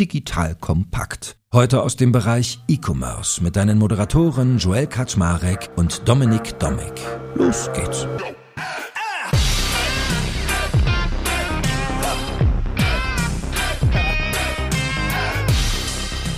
[0.00, 1.36] digital kompakt.
[1.52, 6.94] Heute aus dem Bereich E-Commerce mit deinen Moderatoren Joel Kaczmarek und Dominik Domik.
[7.34, 8.06] Los geht's.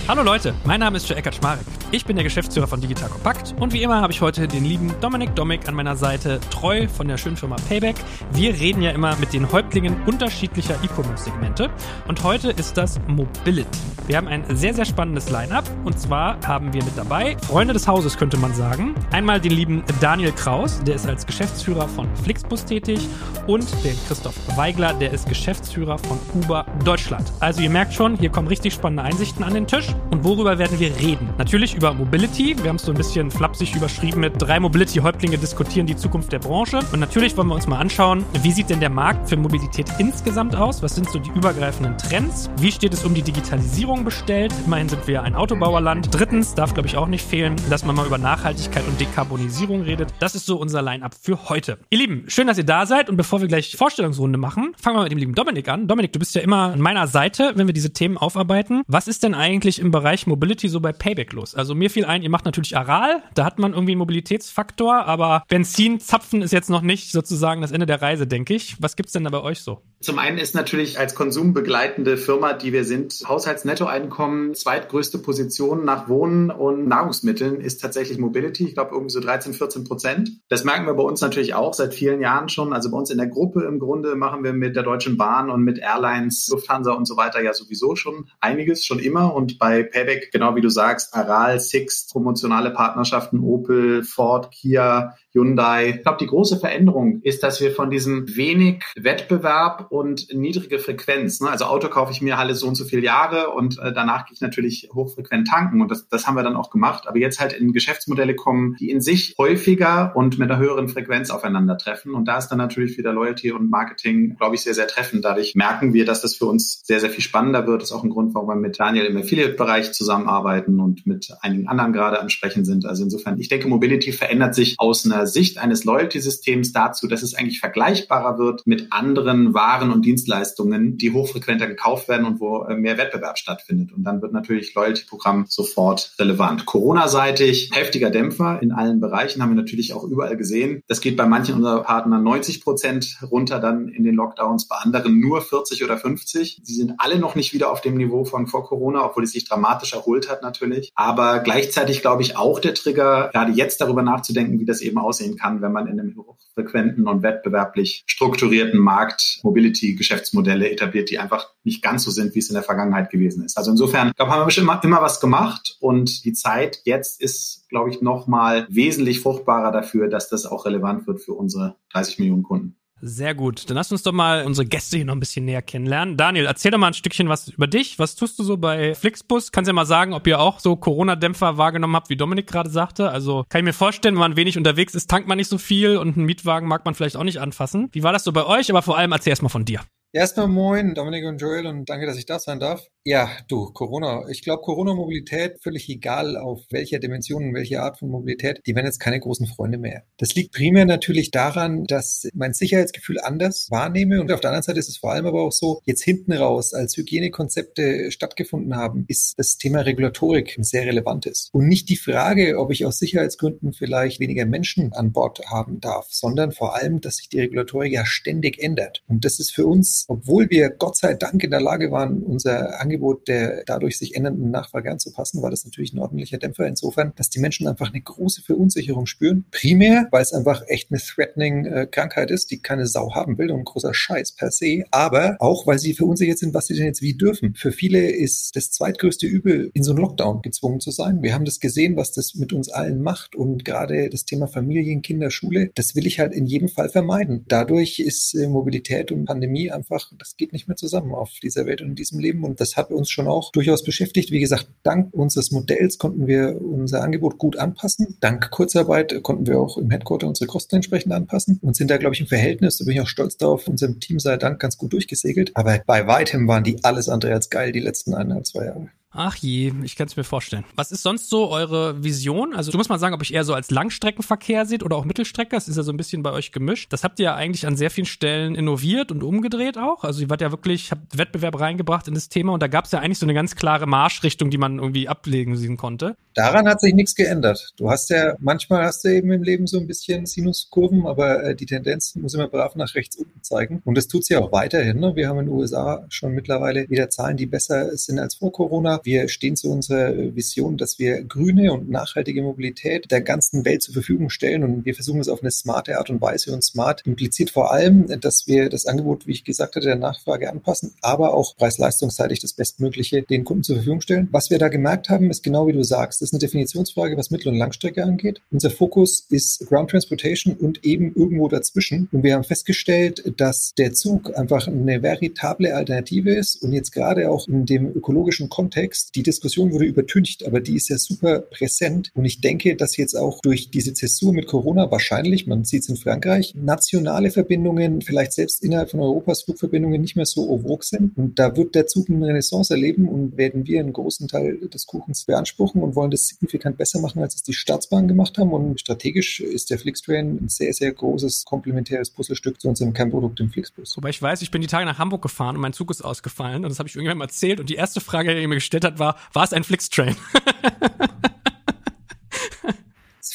[0.09, 1.82] Hallo Leute, mein Name ist Joe Eckert Schmarek.
[1.93, 4.91] Ich bin der Geschäftsführer von Digital Compact und wie immer habe ich heute den lieben
[4.99, 7.97] Dominik Domik an meiner Seite, treu von der schönen Firma Payback.
[8.31, 11.69] Wir reden ja immer mit den Häuptlingen unterschiedlicher E-Commerce-Segmente
[12.07, 13.77] und heute ist das Mobility.
[14.07, 17.87] Wir haben ein sehr, sehr spannendes Line-Up und zwar haben wir mit dabei Freunde des
[17.87, 18.95] Hauses, könnte man sagen.
[19.11, 23.07] Einmal den lieben Daniel Kraus, der ist als Geschäftsführer von Flixbus tätig
[23.45, 27.31] und den Christoph Weigler, der ist Geschäftsführer von Uber Deutschland.
[27.39, 29.89] Also ihr merkt schon, hier kommen richtig spannende Einsichten an den Tisch.
[30.09, 31.29] Und worüber werden wir reden?
[31.37, 32.55] Natürlich über Mobility.
[32.61, 36.39] Wir haben es so ein bisschen flapsig überschrieben mit drei Mobility-Häuptlinge diskutieren die Zukunft der
[36.39, 36.79] Branche.
[36.93, 40.55] Und natürlich wollen wir uns mal anschauen, wie sieht denn der Markt für Mobilität insgesamt
[40.55, 40.81] aus?
[40.81, 42.49] Was sind so die übergreifenden Trends?
[42.57, 44.53] Wie steht es um die Digitalisierung bestellt?
[44.65, 46.07] Immerhin sind wir ein Autobauerland.
[46.11, 50.13] Drittens darf, glaube ich, auch nicht fehlen, dass man mal über Nachhaltigkeit und Dekarbonisierung redet.
[50.19, 51.79] Das ist so unser Line-Up für heute.
[51.89, 53.09] Ihr Lieben, schön, dass ihr da seid.
[53.09, 55.87] Und bevor wir gleich Vorstellungsrunde machen, fangen wir mit dem lieben Dominik an.
[55.87, 58.83] Dominik, du bist ja immer an meiner Seite, wenn wir diese Themen aufarbeiten.
[58.87, 61.55] Was ist denn eigentlich im Bereich Mobility so bei Payback los?
[61.55, 65.43] Also mir fiel ein, ihr macht natürlich Aral, da hat man irgendwie einen Mobilitätsfaktor, aber
[65.47, 68.75] Benzin zapfen ist jetzt noch nicht sozusagen das Ende der Reise, denke ich.
[68.81, 69.81] Was gibt's denn da bei euch so?
[70.03, 76.51] Zum einen ist natürlich als konsumbegleitende Firma, die wir sind, Haushaltsnettoeinkommen, zweitgrößte Position nach Wohnen
[76.51, 78.67] und Nahrungsmitteln ist tatsächlich Mobility.
[78.67, 80.31] Ich glaube irgendwie so 13, 14 Prozent.
[80.49, 82.73] Das merken wir bei uns natürlich auch seit vielen Jahren schon.
[82.73, 85.63] Also bei uns in der Gruppe im Grunde machen wir mit der Deutschen Bahn und
[85.63, 89.33] mit Airlines, Lufthansa und so weiter ja sowieso schon einiges, schon immer.
[89.33, 95.95] Und bei Payback, genau wie du sagst, Aral, Sixt, promotionale Partnerschaften, Opel, Ford, Kia, Hyundai.
[95.97, 101.41] Ich glaube, die große Veränderung ist, dass wir von diesem wenig Wettbewerb und niedrige Frequenz,
[101.41, 101.49] ne?
[101.49, 104.33] also Auto kaufe ich mir alle so und so viele Jahre und äh, danach gehe
[104.35, 107.07] ich natürlich hochfrequent tanken und das, das haben wir dann auch gemacht.
[107.07, 111.29] Aber jetzt halt in Geschäftsmodelle kommen, die in sich häufiger und mit einer höheren Frequenz
[111.29, 112.13] aufeinandertreffen.
[112.13, 115.25] Und da ist dann natürlich wieder Loyalty und Marketing, glaube ich, sehr, sehr treffend.
[115.25, 117.81] Dadurch merken wir, dass das für uns sehr, sehr viel spannender wird.
[117.81, 121.67] Das ist auch ein Grund, warum wir mit Daniel im Affiliate-Bereich zusammenarbeiten und mit einigen
[121.67, 122.85] anderen gerade ansprechen sind.
[122.85, 127.35] Also insofern, ich denke, Mobility verändert sich aus einer Sicht eines Loyalty-Systems dazu, dass es
[127.35, 132.75] eigentlich vergleichbarer wird mit anderen Waren und Dienstleistungen, die hochfrequenter gekauft werden und wo äh,
[132.75, 133.91] mehr Wettbewerb stattfindet.
[133.91, 136.65] Und dann wird natürlich Loyalty-Programm sofort relevant.
[136.65, 140.81] Corona-seitig heftiger Dämpfer in allen Bereichen haben wir natürlich auch überall gesehen.
[140.87, 145.19] Das geht bei manchen unserer Partner 90 Prozent runter dann in den Lockdowns, bei anderen
[145.19, 146.61] nur 40 oder 50.
[146.63, 149.45] Sie sind alle noch nicht wieder auf dem Niveau von vor Corona, obwohl es sich
[149.45, 150.91] dramatisch erholt hat natürlich.
[150.95, 155.37] Aber gleichzeitig glaube ich auch der Trigger, gerade jetzt darüber nachzudenken, wie das eben aussehen
[155.37, 161.83] kann, wenn man in einem hochfrequenten und wettbewerblich strukturierten Markt Mobility-Geschäftsmodelle etabliert, die einfach nicht
[161.83, 163.57] ganz so sind, wie es in der Vergangenheit gewesen ist.
[163.57, 167.65] Also insofern, glaube haben wir bestimmt immer, immer was gemacht und die Zeit jetzt ist,
[167.69, 172.43] glaube ich, nochmal wesentlich fruchtbarer dafür, dass das auch relevant wird für unsere 30 Millionen
[172.43, 172.75] Kunden.
[173.05, 173.69] Sehr gut.
[173.69, 176.15] Dann lass uns doch mal unsere Gäste hier noch ein bisschen näher kennenlernen.
[176.15, 177.99] Daniel, erzähl doch mal ein Stückchen was über dich.
[177.99, 179.51] Was tust du so bei Flixbus?
[179.51, 183.09] Kannst ja mal sagen, ob ihr auch so Corona-Dämpfer wahrgenommen habt, wie Dominik gerade sagte.
[183.09, 185.97] Also kann ich mir vorstellen, wenn man wenig unterwegs ist, tankt man nicht so viel
[185.97, 187.89] und einen Mietwagen mag man vielleicht auch nicht anfassen.
[187.91, 188.69] Wie war das so bei euch?
[188.69, 189.81] Aber vor allem erzähl erst mal von dir.
[190.13, 192.87] Erstmal moin, Dominik und Joel und danke, dass ich da sein darf.
[193.05, 194.29] Ja, du, Corona.
[194.29, 199.01] Ich glaube, Corona-Mobilität, völlig egal auf welcher Dimension, welche Art von Mobilität, die werden jetzt
[199.01, 200.03] keine großen Freunde mehr.
[200.15, 204.79] Das liegt primär natürlich daran, dass mein Sicherheitsgefühl anders wahrnehme und auf der anderen Seite
[204.79, 209.33] ist es vor allem aber auch so, jetzt hinten raus, als Hygienekonzepte stattgefunden haben, ist
[209.37, 211.49] das Thema Regulatorik ein sehr relevantes.
[211.51, 216.07] Und nicht die Frage, ob ich aus Sicherheitsgründen vielleicht weniger Menschen an Bord haben darf,
[216.09, 219.03] sondern vor allem, dass sich die Regulatorik ja ständig ändert.
[219.09, 222.79] Und das ist für uns, obwohl wir Gott sei Dank in der Lage waren, unser
[222.93, 227.29] Angebot der dadurch sich ändernden Nachfrage anzupassen, war das natürlich ein ordentlicher Dämpfer insofern, dass
[227.29, 229.45] die Menschen einfach eine große Verunsicherung spüren.
[229.51, 233.51] Primär, weil es einfach echt eine threatening äh, Krankheit ist, die keine Sau haben will
[233.51, 236.85] und ein großer Scheiß per se, aber auch, weil sie verunsichert sind, was sie denn
[236.85, 237.55] jetzt wie dürfen.
[237.55, 241.23] Für viele ist das zweitgrößte Übel, in so einen Lockdown gezwungen zu sein.
[241.23, 245.01] Wir haben das gesehen, was das mit uns allen macht und gerade das Thema Familien,
[245.01, 247.45] Kinder, Schule, das will ich halt in jedem Fall vermeiden.
[247.47, 251.81] Dadurch ist äh, Mobilität und Pandemie einfach, das geht nicht mehr zusammen auf dieser Welt
[251.81, 254.31] und in diesem Leben und das hat uns schon auch durchaus beschäftigt.
[254.31, 258.17] Wie gesagt, dank unseres Modells konnten wir unser Angebot gut anpassen.
[258.19, 262.15] Dank Kurzarbeit konnten wir auch im Headquarter unsere Kosten entsprechend anpassen und sind da, glaube
[262.15, 264.93] ich, im Verhältnis, da bin ich auch stolz darauf, unserem Team sei Dank ganz gut
[264.93, 265.51] durchgesegelt.
[265.55, 268.89] Aber bei weitem waren die alles andere als geil die letzten eineinhalb, zwei Jahre.
[269.15, 270.63] Ach je, ich kann es mir vorstellen.
[270.75, 272.55] Was ist sonst so eure Vision?
[272.55, 275.55] Also du musst mal sagen, ob ich eher so als Langstreckenverkehr seht oder auch Mittelstrecke.
[275.55, 276.91] Das ist ja so ein bisschen bei euch gemischt.
[276.91, 280.03] Das habt ihr ja eigentlich an sehr vielen Stellen innoviert und umgedreht auch.
[280.03, 282.91] Also ihr wart ja wirklich, habt Wettbewerb reingebracht in das Thema und da gab es
[282.91, 286.15] ja eigentlich so eine ganz klare Marschrichtung, die man irgendwie ablegen sehen konnte.
[286.33, 287.73] Daran hat sich nichts geändert.
[287.77, 291.55] Du hast ja, manchmal hast du eben im Leben so ein bisschen Sinuskurven, aber äh,
[291.55, 293.83] die Tendenz muss immer brav nach rechts unten zeigen.
[293.85, 294.99] Und das tut sie auch weiterhin.
[294.99, 295.15] Ne?
[295.15, 299.02] Wir haben in den USA schon mittlerweile wieder Zahlen, die besser sind als vor Corona.
[299.03, 303.93] Wir stehen zu unserer Vision, dass wir grüne und nachhaltige Mobilität der ganzen Welt zur
[303.93, 307.49] Verfügung stellen und wir versuchen es auf eine smarte Art und Weise und smart impliziert
[307.49, 311.55] vor allem, dass wir das Angebot, wie ich gesagt hatte, der Nachfrage anpassen, aber auch
[311.57, 314.27] preis-leistungsseitig das Bestmögliche den Kunden zur Verfügung stellen.
[314.31, 317.31] Was wir da gemerkt haben, ist genau wie du sagst, das ist eine Definitionsfrage, was
[317.31, 318.41] Mittel- und Langstrecke angeht.
[318.51, 322.09] Unser Fokus ist Ground Transportation und eben irgendwo dazwischen.
[322.11, 327.29] Und wir haben festgestellt, dass der Zug einfach eine veritable Alternative ist und jetzt gerade
[327.29, 332.11] auch in dem ökologischen Kontext, die Diskussion wurde übertüncht, aber die ist ja super präsent.
[332.13, 335.89] Und ich denke, dass jetzt auch durch diese Zäsur mit Corona wahrscheinlich, man sieht es
[335.89, 341.17] in Frankreich, nationale Verbindungen, vielleicht selbst innerhalb von Europas Flugverbindungen nicht mehr so ovog sind.
[341.17, 344.85] Und da wird der Zug eine Renaissance erleben und werden wir einen großen Teil des
[344.85, 348.51] Kuchens beanspruchen und wollen das signifikant besser machen, als es die Staatsbahnen gemacht haben.
[348.53, 353.49] Und strategisch ist der Flixtrain ein sehr, sehr großes komplementäres Puzzlestück zu unserem Kernprodukt im
[353.49, 353.95] Flixbus.
[353.97, 356.63] Wobei ich weiß, ich bin die Tage nach Hamburg gefahren und mein Zug ist ausgefallen
[356.63, 358.82] und das habe ich irgendwann mal erzählt und die erste Frage, die er mir gestellt
[358.83, 360.15] hat, war, war es ein Flixtrain?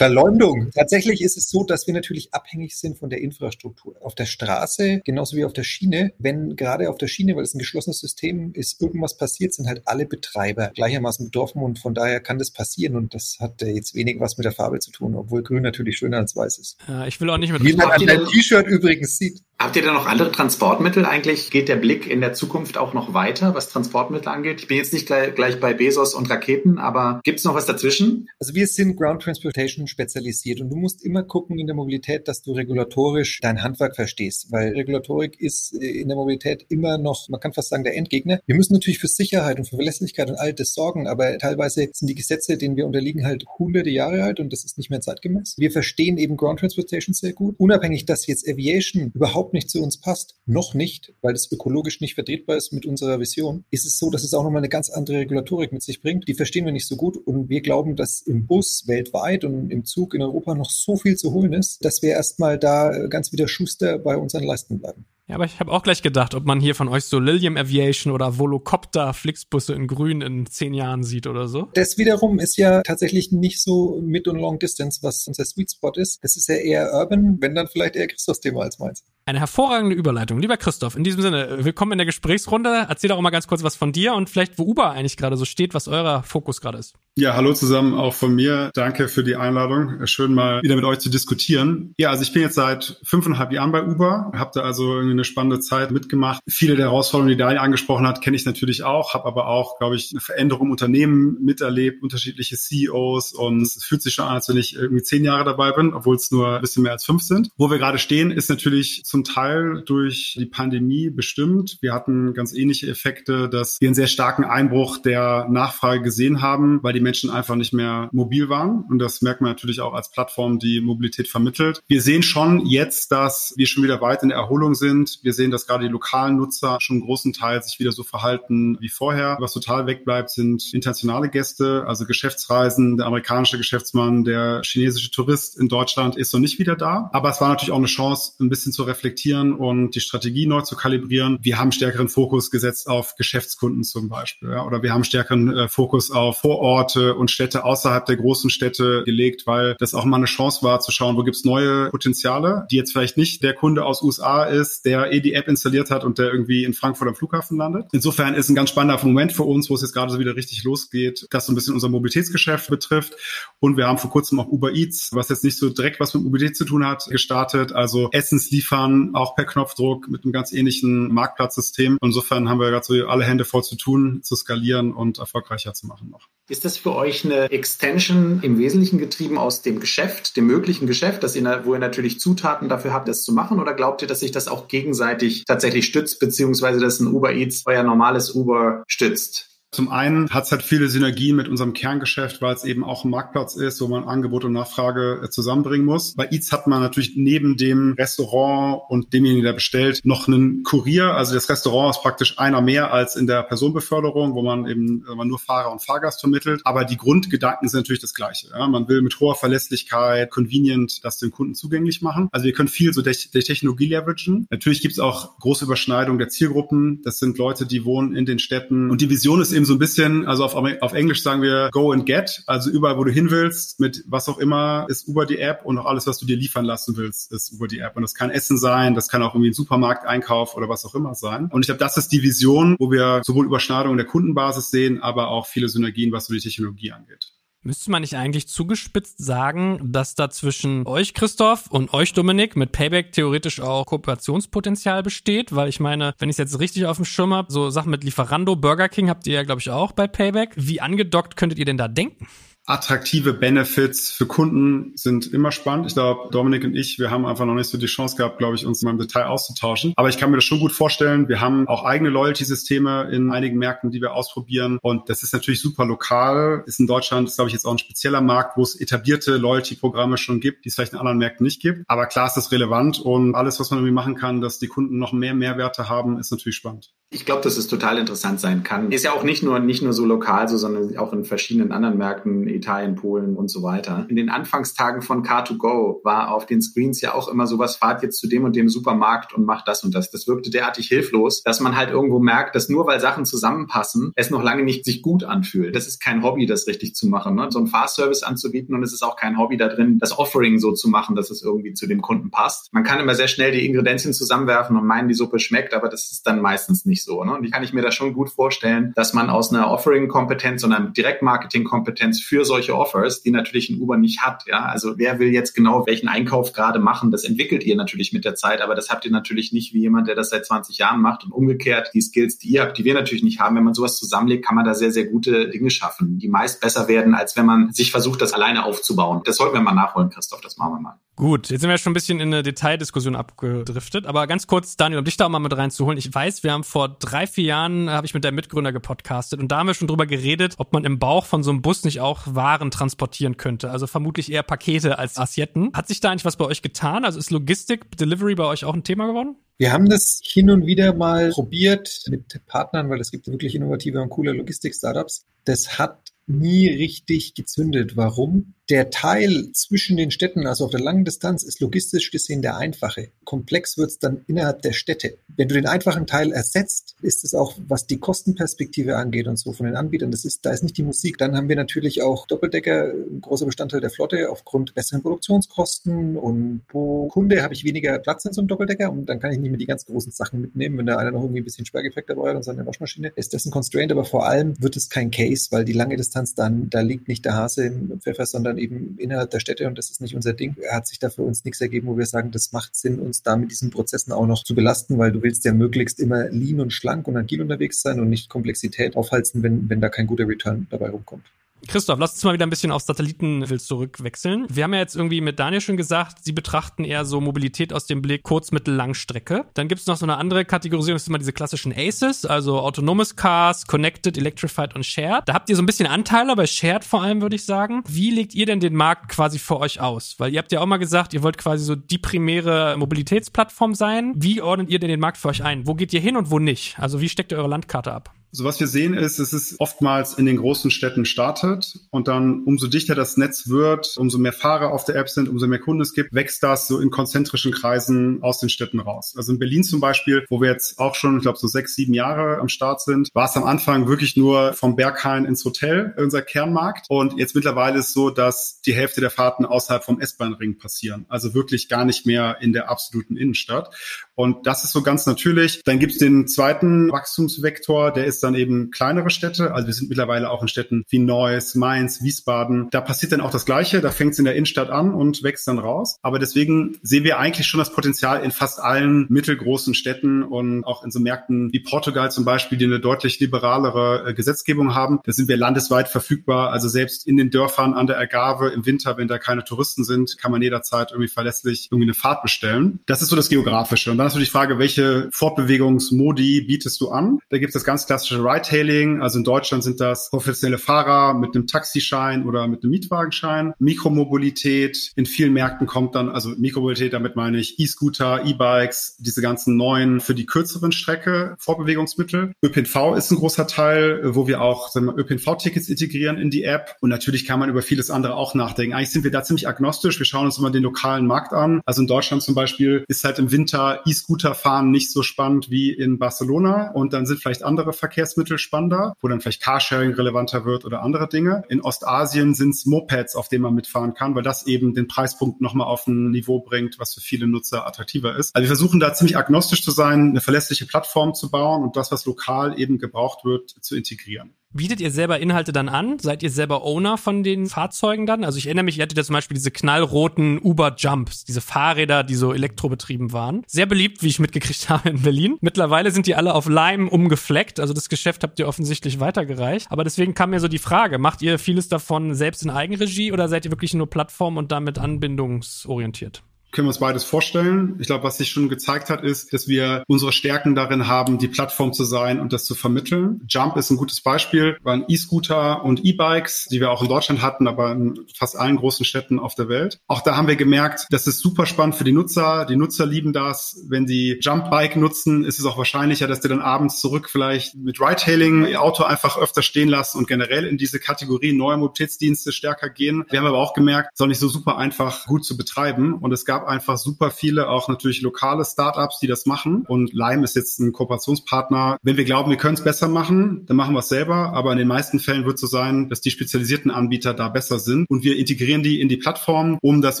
[0.00, 0.70] Verleumdung.
[0.74, 3.96] Tatsächlich ist es so, dass wir natürlich abhängig sind von der Infrastruktur.
[4.00, 7.54] Auf der Straße, genauso wie auf der Schiene, wenn gerade auf der Schiene, weil es
[7.54, 12.20] ein geschlossenes System ist, irgendwas passiert, sind halt alle Betreiber gleichermaßen betroffen und von daher
[12.20, 15.42] kann das passieren und das hat jetzt wenig was mit der Farbe zu tun, obwohl
[15.42, 16.78] grün natürlich schöner als weiß ist.
[16.88, 19.42] Ja, ich will auch nicht mit Wie man an deinem T-Shirt übrigens sieht.
[19.62, 21.50] Habt ihr da noch andere Transportmittel eigentlich?
[21.50, 24.60] Geht der Blick in der Zukunft auch noch weiter, was Transportmittel angeht?
[24.60, 27.66] Ich bin jetzt nicht gleich, gleich bei Bezos und Raketen, aber gibt es noch was
[27.66, 28.30] dazwischen?
[28.38, 32.40] Also wir sind Ground Transportation spezialisiert und du musst immer gucken in der Mobilität, dass
[32.40, 37.52] du regulatorisch dein Handwerk verstehst, weil Regulatorik ist in der Mobilität immer noch, man kann
[37.52, 38.40] fast sagen, der Endgegner.
[38.46, 42.08] Wir müssen natürlich für Sicherheit und für Verlässlichkeit und all das sorgen, aber teilweise sind
[42.08, 45.56] die Gesetze, denen wir unterliegen, halt hunderte Jahre alt und das ist nicht mehr zeitgemäß.
[45.58, 50.00] Wir verstehen eben Ground Transportation sehr gut, unabhängig, dass jetzt Aviation überhaupt nicht zu uns
[50.00, 54.10] passt, noch nicht, weil es ökologisch nicht vertretbar ist mit unserer Vision, ist es so,
[54.10, 56.28] dass es auch nochmal eine ganz andere Regulatorik mit sich bringt.
[56.28, 59.84] Die verstehen wir nicht so gut und wir glauben, dass im Bus weltweit und im
[59.84, 63.48] Zug in Europa noch so viel zu holen ist, dass wir erstmal da ganz wieder
[63.48, 65.06] Schuster bei unseren Leisten bleiben.
[65.30, 68.12] Ja, aber ich habe auch gleich gedacht, ob man hier von euch so Lilium Aviation
[68.12, 71.68] oder Volocopter Flixbusse in grün in zehn Jahren sieht oder so.
[71.74, 75.92] Das wiederum ist ja tatsächlich nicht so Mid- und Long Distance, was unser Sweet Spot
[75.94, 76.18] ist.
[76.24, 79.04] Das ist ja eher Urban, wenn dann vielleicht eher Christophs Thema als meins.
[79.30, 80.40] Eine hervorragende Überleitung.
[80.40, 82.86] Lieber Christoph, in diesem Sinne, willkommen in der Gesprächsrunde.
[82.88, 85.44] Erzähl doch mal ganz kurz was von dir und vielleicht, wo Uber eigentlich gerade so
[85.44, 86.96] steht, was euer Fokus gerade ist.
[87.16, 88.70] Ja, hallo zusammen auch von mir.
[88.72, 90.06] Danke für die Einladung.
[90.06, 91.92] Schön mal wieder mit euch zu diskutieren.
[91.98, 95.24] Ja, also ich bin jetzt seit fünfeinhalb Jahren bei Uber, habe da also irgendwie eine
[95.24, 96.40] spannende Zeit mitgemacht.
[96.48, 99.96] Viele der Herausforderungen, die Daniel angesprochen hat, kenne ich natürlich auch, habe aber auch, glaube
[99.96, 104.48] ich, eine Veränderung im Unternehmen miterlebt, unterschiedliche CEOs und es fühlt sich schon an, als
[104.48, 107.22] wenn ich irgendwie zehn Jahre dabei bin, obwohl es nur ein bisschen mehr als fünf
[107.22, 107.50] sind.
[107.56, 111.78] Wo wir gerade stehen, ist natürlich zum Teil durch die Pandemie bestimmt.
[111.80, 116.82] Wir hatten ganz ähnliche Effekte, dass wir einen sehr starken Einbruch der Nachfrage gesehen haben,
[116.82, 118.84] weil die Menschen einfach nicht mehr mobil waren.
[118.88, 121.80] Und das merkt man natürlich auch als Plattform, die Mobilität vermittelt.
[121.86, 125.20] Wir sehen schon jetzt, dass wir schon wieder weit in der Erholung sind.
[125.22, 128.88] Wir sehen, dass gerade die lokalen Nutzer schon großen Teil sich wieder so verhalten wie
[128.88, 129.36] vorher.
[129.40, 132.96] Was total wegbleibt, sind internationale Gäste, also Geschäftsreisen.
[132.96, 137.10] Der amerikanische Geschäftsmann, der chinesische Tourist in Deutschland ist noch nicht wieder da.
[137.12, 139.09] Aber es war natürlich auch eine Chance, ein bisschen zu reflektieren
[139.52, 141.38] und die Strategie neu zu kalibrieren.
[141.42, 144.50] Wir haben stärkeren Fokus gesetzt auf Geschäftskunden zum Beispiel.
[144.50, 149.02] Ja, oder wir haben stärkeren äh, Fokus auf Vororte und Städte außerhalb der großen Städte
[149.04, 152.76] gelegt, weil das auch mal eine Chance war zu schauen, wo gibt's neue Potenziale, die
[152.76, 156.18] jetzt vielleicht nicht der Kunde aus USA ist, der eh die App installiert hat und
[156.18, 157.86] der irgendwie in Frankfurt am Flughafen landet.
[157.92, 160.64] Insofern ist ein ganz spannender Moment für uns, wo es jetzt gerade so wieder richtig
[160.64, 163.14] losgeht, das so ein bisschen unser Mobilitätsgeschäft betrifft.
[163.58, 166.24] Und wir haben vor kurzem auch Uber Eats, was jetzt nicht so direkt was mit
[166.24, 167.72] Mobilität zu tun hat, gestartet.
[167.72, 168.50] Also Essens
[168.90, 171.98] liefern, auch per Knopfdruck mit einem ganz ähnlichen Marktplatzsystem.
[172.02, 175.86] Insofern haben wir gerade so alle Hände voll zu tun, zu skalieren und erfolgreicher zu
[175.86, 176.28] machen noch.
[176.48, 181.22] Ist das für euch eine Extension im Wesentlichen getrieben aus dem Geschäft, dem möglichen Geschäft,
[181.22, 183.60] dass ihr, wo ihr natürlich Zutaten dafür habt, das zu machen?
[183.60, 187.62] Oder glaubt ihr, dass sich das auch gegenseitig tatsächlich stützt, beziehungsweise dass ein Uber Eats
[187.66, 189.49] euer normales Uber stützt?
[189.72, 193.10] Zum einen hat es halt viele Synergien mit unserem Kerngeschäft, weil es eben auch ein
[193.10, 196.14] Marktplatz ist, wo man Angebot und Nachfrage äh, zusammenbringen muss.
[196.16, 201.14] Bei Eats hat man natürlich neben dem Restaurant und demjenigen, der bestellt, noch einen Kurier.
[201.14, 205.28] Also das Restaurant ist praktisch einer mehr als in der Personenbeförderung, wo man eben man
[205.28, 206.62] nur Fahrer und Fahrgast vermittelt.
[206.64, 208.48] Aber die Grundgedanken sind natürlich das gleiche.
[208.52, 208.66] Ja?
[208.66, 212.28] Man will mit hoher Verlässlichkeit, convenient das dem Kunden zugänglich machen.
[212.32, 214.48] Also wir können viel so der, der Technologie leveragen.
[214.50, 217.02] Natürlich gibt es auch große Überschneidung der Zielgruppen.
[217.02, 218.90] Das sind Leute, die wohnen in den Städten.
[218.90, 221.92] Und die Vision ist eben so ein bisschen, also auf, auf Englisch sagen wir go
[221.92, 225.38] and get, also überall, wo du hin willst, mit was auch immer, ist Uber die
[225.38, 227.96] App und auch alles, was du dir liefern lassen willst, ist Uber die App.
[227.96, 231.14] Und das kann Essen sein, das kann auch irgendwie ein Supermarkteinkauf oder was auch immer
[231.14, 231.48] sein.
[231.52, 235.28] Und ich glaube, das ist die Vision, wo wir sowohl Überschneidungen der Kundenbasis sehen, aber
[235.28, 237.32] auch viele Synergien, was so die Technologie angeht.
[237.62, 242.72] Müsste man nicht eigentlich zugespitzt sagen, dass da zwischen euch, Christoph, und euch, Dominik, mit
[242.72, 245.54] Payback theoretisch auch Kooperationspotenzial besteht?
[245.54, 248.02] Weil ich meine, wenn ich es jetzt richtig auf dem Schirm habe, so Sachen mit
[248.02, 250.52] Lieferando, Burger King habt ihr ja, glaube ich, auch bei Payback.
[250.56, 252.26] Wie angedockt könntet ihr denn da denken?
[252.66, 255.86] Attraktive Benefits für Kunden sind immer spannend.
[255.86, 258.54] Ich glaube, Dominik und ich, wir haben einfach noch nicht so die Chance gehabt, glaube
[258.54, 259.92] ich, uns mal im Detail auszutauschen.
[259.96, 261.28] Aber ich kann mir das schon gut vorstellen.
[261.28, 264.78] Wir haben auch eigene Loyalty-Systeme in einigen Märkten, die wir ausprobieren.
[264.82, 266.62] Und das ist natürlich super lokal.
[266.66, 270.16] Ist in Deutschland, ist, glaube ich, jetzt auch ein spezieller Markt, wo es etablierte Loyalty-Programme
[270.16, 271.84] schon gibt, die es vielleicht in anderen Märkten nicht gibt.
[271.88, 274.98] Aber klar ist das relevant und alles, was man irgendwie machen kann, dass die Kunden
[274.98, 276.92] noch mehr Mehrwerte haben, ist natürlich spannend.
[277.12, 278.92] Ich glaube, dass es total interessant sein kann.
[278.92, 281.98] Ist ja auch nicht nur, nicht nur so lokal, so, sondern auch in verschiedenen anderen
[281.98, 284.06] Märkten, Italien, Polen und so weiter.
[284.08, 288.18] In den Anfangstagen von Car2Go war auf den Screens ja auch immer sowas, fahrt jetzt
[288.18, 290.10] zu dem und dem Supermarkt und macht das und das.
[290.10, 294.30] Das wirkte derartig hilflos, dass man halt irgendwo merkt, dass nur weil Sachen zusammenpassen, es
[294.30, 295.74] noch lange nicht sich gut anfühlt.
[295.74, 297.48] Das ist kein Hobby, das richtig zu machen, ne?
[297.50, 300.72] so einen Fahrservice anzubieten und es ist auch kein Hobby da drin, das Offering so
[300.72, 302.72] zu machen, dass es irgendwie zu dem Kunden passt.
[302.72, 306.10] Man kann immer sehr schnell die Ingredienzien zusammenwerfen und meinen, die Suppe schmeckt, aber das
[306.10, 307.24] ist dann meistens nicht so.
[307.24, 307.34] Ne?
[307.34, 310.72] Und ich kann ich mir das schon gut vorstellen, dass man aus einer Offering-Kompetenz und
[310.72, 315.28] einer Direktmarketing-Kompetenz für solche Offers, die natürlich ein Uber nicht hat, ja, also wer will
[315.28, 318.90] jetzt genau welchen Einkauf gerade machen, das entwickelt ihr natürlich mit der Zeit, aber das
[318.90, 322.00] habt ihr natürlich nicht wie jemand, der das seit 20 Jahren macht und umgekehrt die
[322.00, 323.56] Skills, die ihr habt, die wir natürlich nicht haben.
[323.56, 326.88] Wenn man sowas zusammenlegt, kann man da sehr, sehr gute Dinge schaffen, die meist besser
[326.88, 329.22] werden, als wenn man sich versucht, das alleine aufzubauen.
[329.24, 331.00] Das sollten wir mal nachholen, Christoph, das machen wir mal.
[331.20, 335.00] Gut, jetzt sind wir schon ein bisschen in eine Detaildiskussion abgedriftet, aber ganz kurz, Daniel,
[335.00, 335.98] um dich da auch mal mit reinzuholen.
[335.98, 339.38] Ich weiß, wir haben vor drei, vier Jahren, äh, habe ich mit der Mitgründer gepodcastet
[339.38, 341.84] und da haben wir schon drüber geredet, ob man im Bauch von so einem Bus
[341.84, 343.70] nicht auch Waren transportieren könnte.
[343.70, 345.72] Also vermutlich eher Pakete als Assietten.
[345.74, 347.04] Hat sich da eigentlich was bei euch getan?
[347.04, 349.36] Also ist Logistik, Delivery bei euch auch ein Thema geworden?
[349.58, 354.00] Wir haben das hin und wieder mal probiert mit Partnern, weil es gibt wirklich innovative
[354.00, 355.26] und coole Logistik-Startups.
[355.44, 357.94] Das hat nie richtig gezündet.
[357.94, 358.54] Warum?
[358.70, 363.08] Der Teil zwischen den Städten, also auf der langen Distanz, ist logistisch gesehen der einfache.
[363.24, 365.18] Komplex wird es dann innerhalb der Städte.
[365.36, 369.52] Wenn du den einfachen Teil ersetzt, ist es auch, was die Kostenperspektive angeht und so
[369.52, 371.18] von den Anbietern, das ist, da ist nicht die Musik.
[371.18, 376.60] Dann haben wir natürlich auch Doppeldecker, ein großer Bestandteil der Flotte, aufgrund besseren Produktionskosten und
[376.68, 379.50] pro Kunde habe ich weniger Platz in so einem Doppeldecker und dann kann ich nicht
[379.50, 380.78] mehr die ganz großen Sachen mitnehmen.
[380.78, 383.46] Wenn da einer noch irgendwie ein bisschen Sperrgepäck dabei hat und seine Waschmaschine, ist das
[383.46, 386.82] ein Constraint, aber vor allem wird es kein Case, weil die lange Distanz dann, da
[386.82, 390.14] liegt nicht der Hase im Pfeffer, sondern eben innerhalb der Städte und das ist nicht
[390.14, 390.56] unser Ding.
[390.70, 393.36] Hat sich da für uns nichts ergeben, wo wir sagen, das macht Sinn, uns da
[393.36, 396.72] mit diesen Prozessen auch noch zu belasten, weil du willst ja möglichst immer lean und
[396.72, 400.66] schlank und agil unterwegs sein und nicht Komplexität aufhalten, wenn, wenn da kein guter Return
[400.70, 401.24] dabei rumkommt.
[401.68, 404.46] Christoph, lass uns mal wieder ein bisschen auf Satellitenwild zurückwechseln.
[404.48, 407.86] Wir haben ja jetzt irgendwie mit Daniel schon gesagt, Sie betrachten eher so Mobilität aus
[407.86, 409.46] dem Blick Kurz-, Mittel-, Langstrecke.
[409.54, 412.58] Dann gibt es noch so eine andere Kategorisierung, das sind immer diese klassischen ACES, also
[412.60, 415.22] autonomes Cars, Connected, Electrified und Shared.
[415.26, 417.82] Da habt ihr so ein bisschen Anteile, bei Shared vor allem, würde ich sagen.
[417.86, 420.16] Wie legt ihr denn den Markt quasi für euch aus?
[420.18, 424.12] Weil ihr habt ja auch mal gesagt, ihr wollt quasi so die primäre Mobilitätsplattform sein.
[424.16, 425.66] Wie ordnet ihr denn den Markt für euch ein?
[425.66, 426.78] Wo geht ihr hin und wo nicht?
[426.78, 428.14] Also wie steckt ihr eure Landkarte ab?
[428.32, 432.44] So was wir sehen ist, es ist oftmals in den großen Städten startet und dann
[432.44, 435.82] umso dichter das Netz wird, umso mehr Fahrer auf der App sind, umso mehr Kunden
[435.82, 439.14] es gibt, wächst das so in konzentrischen Kreisen aus den Städten raus.
[439.16, 441.92] Also in Berlin zum Beispiel, wo wir jetzt auch schon, ich glaube, so sechs, sieben
[441.92, 446.22] Jahre am Start sind, war es am Anfang wirklich nur vom Berghain ins Hotel, unser
[446.22, 446.86] Kernmarkt.
[446.88, 451.04] Und jetzt mittlerweile ist es so, dass die Hälfte der Fahrten außerhalb vom S-Bahn-Ring passieren.
[451.08, 453.74] Also wirklich gar nicht mehr in der absoluten Innenstadt.
[454.14, 455.62] Und das ist so ganz natürlich.
[455.64, 459.52] Dann gibt es den zweiten Wachstumsvektor, der ist dann eben kleinere Städte.
[459.54, 462.68] Also wir sind mittlerweile auch in Städten wie Neuss, Mainz, Wiesbaden.
[462.70, 463.80] Da passiert dann auch das Gleiche.
[463.80, 465.98] Da fängt es in der Innenstadt an und wächst dann raus.
[466.02, 470.84] Aber deswegen sehen wir eigentlich schon das Potenzial in fast allen mittelgroßen Städten und auch
[470.84, 475.00] in so Märkten wie Portugal zum Beispiel, die eine deutlich liberalere äh, Gesetzgebung haben.
[475.04, 476.50] Da sind wir landesweit verfügbar.
[476.50, 480.18] Also selbst in den Dörfern an der Ergabe im Winter, wenn da keine Touristen sind,
[480.18, 482.80] kann man jederzeit irgendwie verlässlich irgendwie eine Fahrt bestellen.
[482.86, 483.90] Das ist so das Geografische.
[483.90, 487.18] Und dann ist so die Frage, welche Fortbewegungsmodi bietest du an?
[487.28, 489.02] Da gibt es das ganz klassische klassische Ride-Hailing.
[489.02, 493.54] Also in Deutschland sind das professionelle Fahrer mit einem Taxischein oder mit einem Mietwagenschein.
[493.58, 494.92] Mikromobilität.
[494.96, 500.00] In vielen Märkten kommt dann, also Mikromobilität, damit meine ich E-Scooter, E-Bikes, diese ganzen neuen
[500.00, 502.32] für die kürzeren Strecke, Vorbewegungsmittel.
[502.42, 506.76] ÖPNV ist ein großer Teil, wo wir auch ÖPNV-Tickets integrieren in die App.
[506.80, 508.74] Und natürlich kann man über vieles andere auch nachdenken.
[508.74, 509.98] Eigentlich sind wir da ziemlich agnostisch.
[509.98, 511.60] Wir schauen uns immer den lokalen Markt an.
[511.64, 515.70] Also in Deutschland zum Beispiel ist halt im Winter E-Scooter fahren nicht so spannend wie
[515.72, 516.70] in Barcelona.
[516.72, 521.06] Und dann sind vielleicht andere Verkehrsmittel spannender, wo dann vielleicht Carsharing relevanter wird oder andere
[521.06, 521.42] Dinge.
[521.50, 525.42] In Ostasien sind es Mopeds, auf denen man mitfahren kann, weil das eben den Preispunkt
[525.42, 528.34] nochmal auf ein Niveau bringt, was für viele Nutzer attraktiver ist.
[528.34, 531.92] Also wir versuchen da ziemlich agnostisch zu sein, eine verlässliche Plattform zu bauen und das,
[531.92, 534.34] was lokal eben gebraucht wird, zu integrieren.
[534.52, 536.00] Bietet ihr selber Inhalte dann an?
[536.00, 538.24] Seid ihr selber Owner von den Fahrzeugen dann?
[538.24, 542.02] Also ich erinnere mich, ihr hattet ja zum Beispiel diese knallroten Uber Jumps, diese Fahrräder,
[542.02, 543.42] die so elektrobetrieben waren.
[543.46, 545.36] Sehr beliebt, wie ich mitgekriegt habe in Berlin.
[545.40, 547.60] Mittlerweile sind die alle auf Lime umgefleckt.
[547.60, 549.68] Also das Geschäft habt ihr offensichtlich weitergereicht.
[549.70, 553.28] Aber deswegen kam mir so die Frage, macht ihr vieles davon selbst in Eigenregie oder
[553.28, 556.24] seid ihr wirklich nur Plattform und damit anbindungsorientiert?
[556.52, 557.76] Können wir uns beides vorstellen.
[557.78, 561.28] Ich glaube, was sich schon gezeigt hat, ist, dass wir unsere Stärken darin haben, die
[561.28, 563.22] Plattform zu sein und das zu vermitteln.
[563.28, 567.46] Jump ist ein gutes Beispiel, waren E-Scooter und E-Bikes, die wir auch in Deutschland hatten,
[567.46, 569.80] aber in fast allen großen Städten auf der Welt.
[569.86, 572.44] Auch da haben wir gemerkt, das ist super spannend für die Nutzer.
[572.44, 573.64] Die Nutzer lieben das.
[573.68, 577.80] Wenn die Jump-Bike nutzen, ist es auch wahrscheinlicher, dass die dann abends zurück vielleicht mit
[577.80, 582.70] Ride-Hailing ihr Auto einfach öfter stehen lassen und generell in diese Kategorie neue Mobilitätsdienste stärker
[582.70, 583.04] gehen.
[583.10, 585.94] Wir haben aber auch gemerkt, es ist auch nicht so super einfach gut zu betreiben
[585.94, 589.64] und es gab gab einfach super viele, auch natürlich lokale Startups, die das machen.
[589.66, 591.76] Und Lime ist jetzt ein Kooperationspartner.
[591.82, 594.32] Wenn wir glauben, wir können es besser machen, dann machen wir es selber.
[594.32, 597.58] Aber in den meisten Fällen wird es so sein, dass die spezialisierten Anbieter da besser
[597.58, 597.88] sind.
[597.88, 600.00] Und wir integrieren die in die Plattform, um das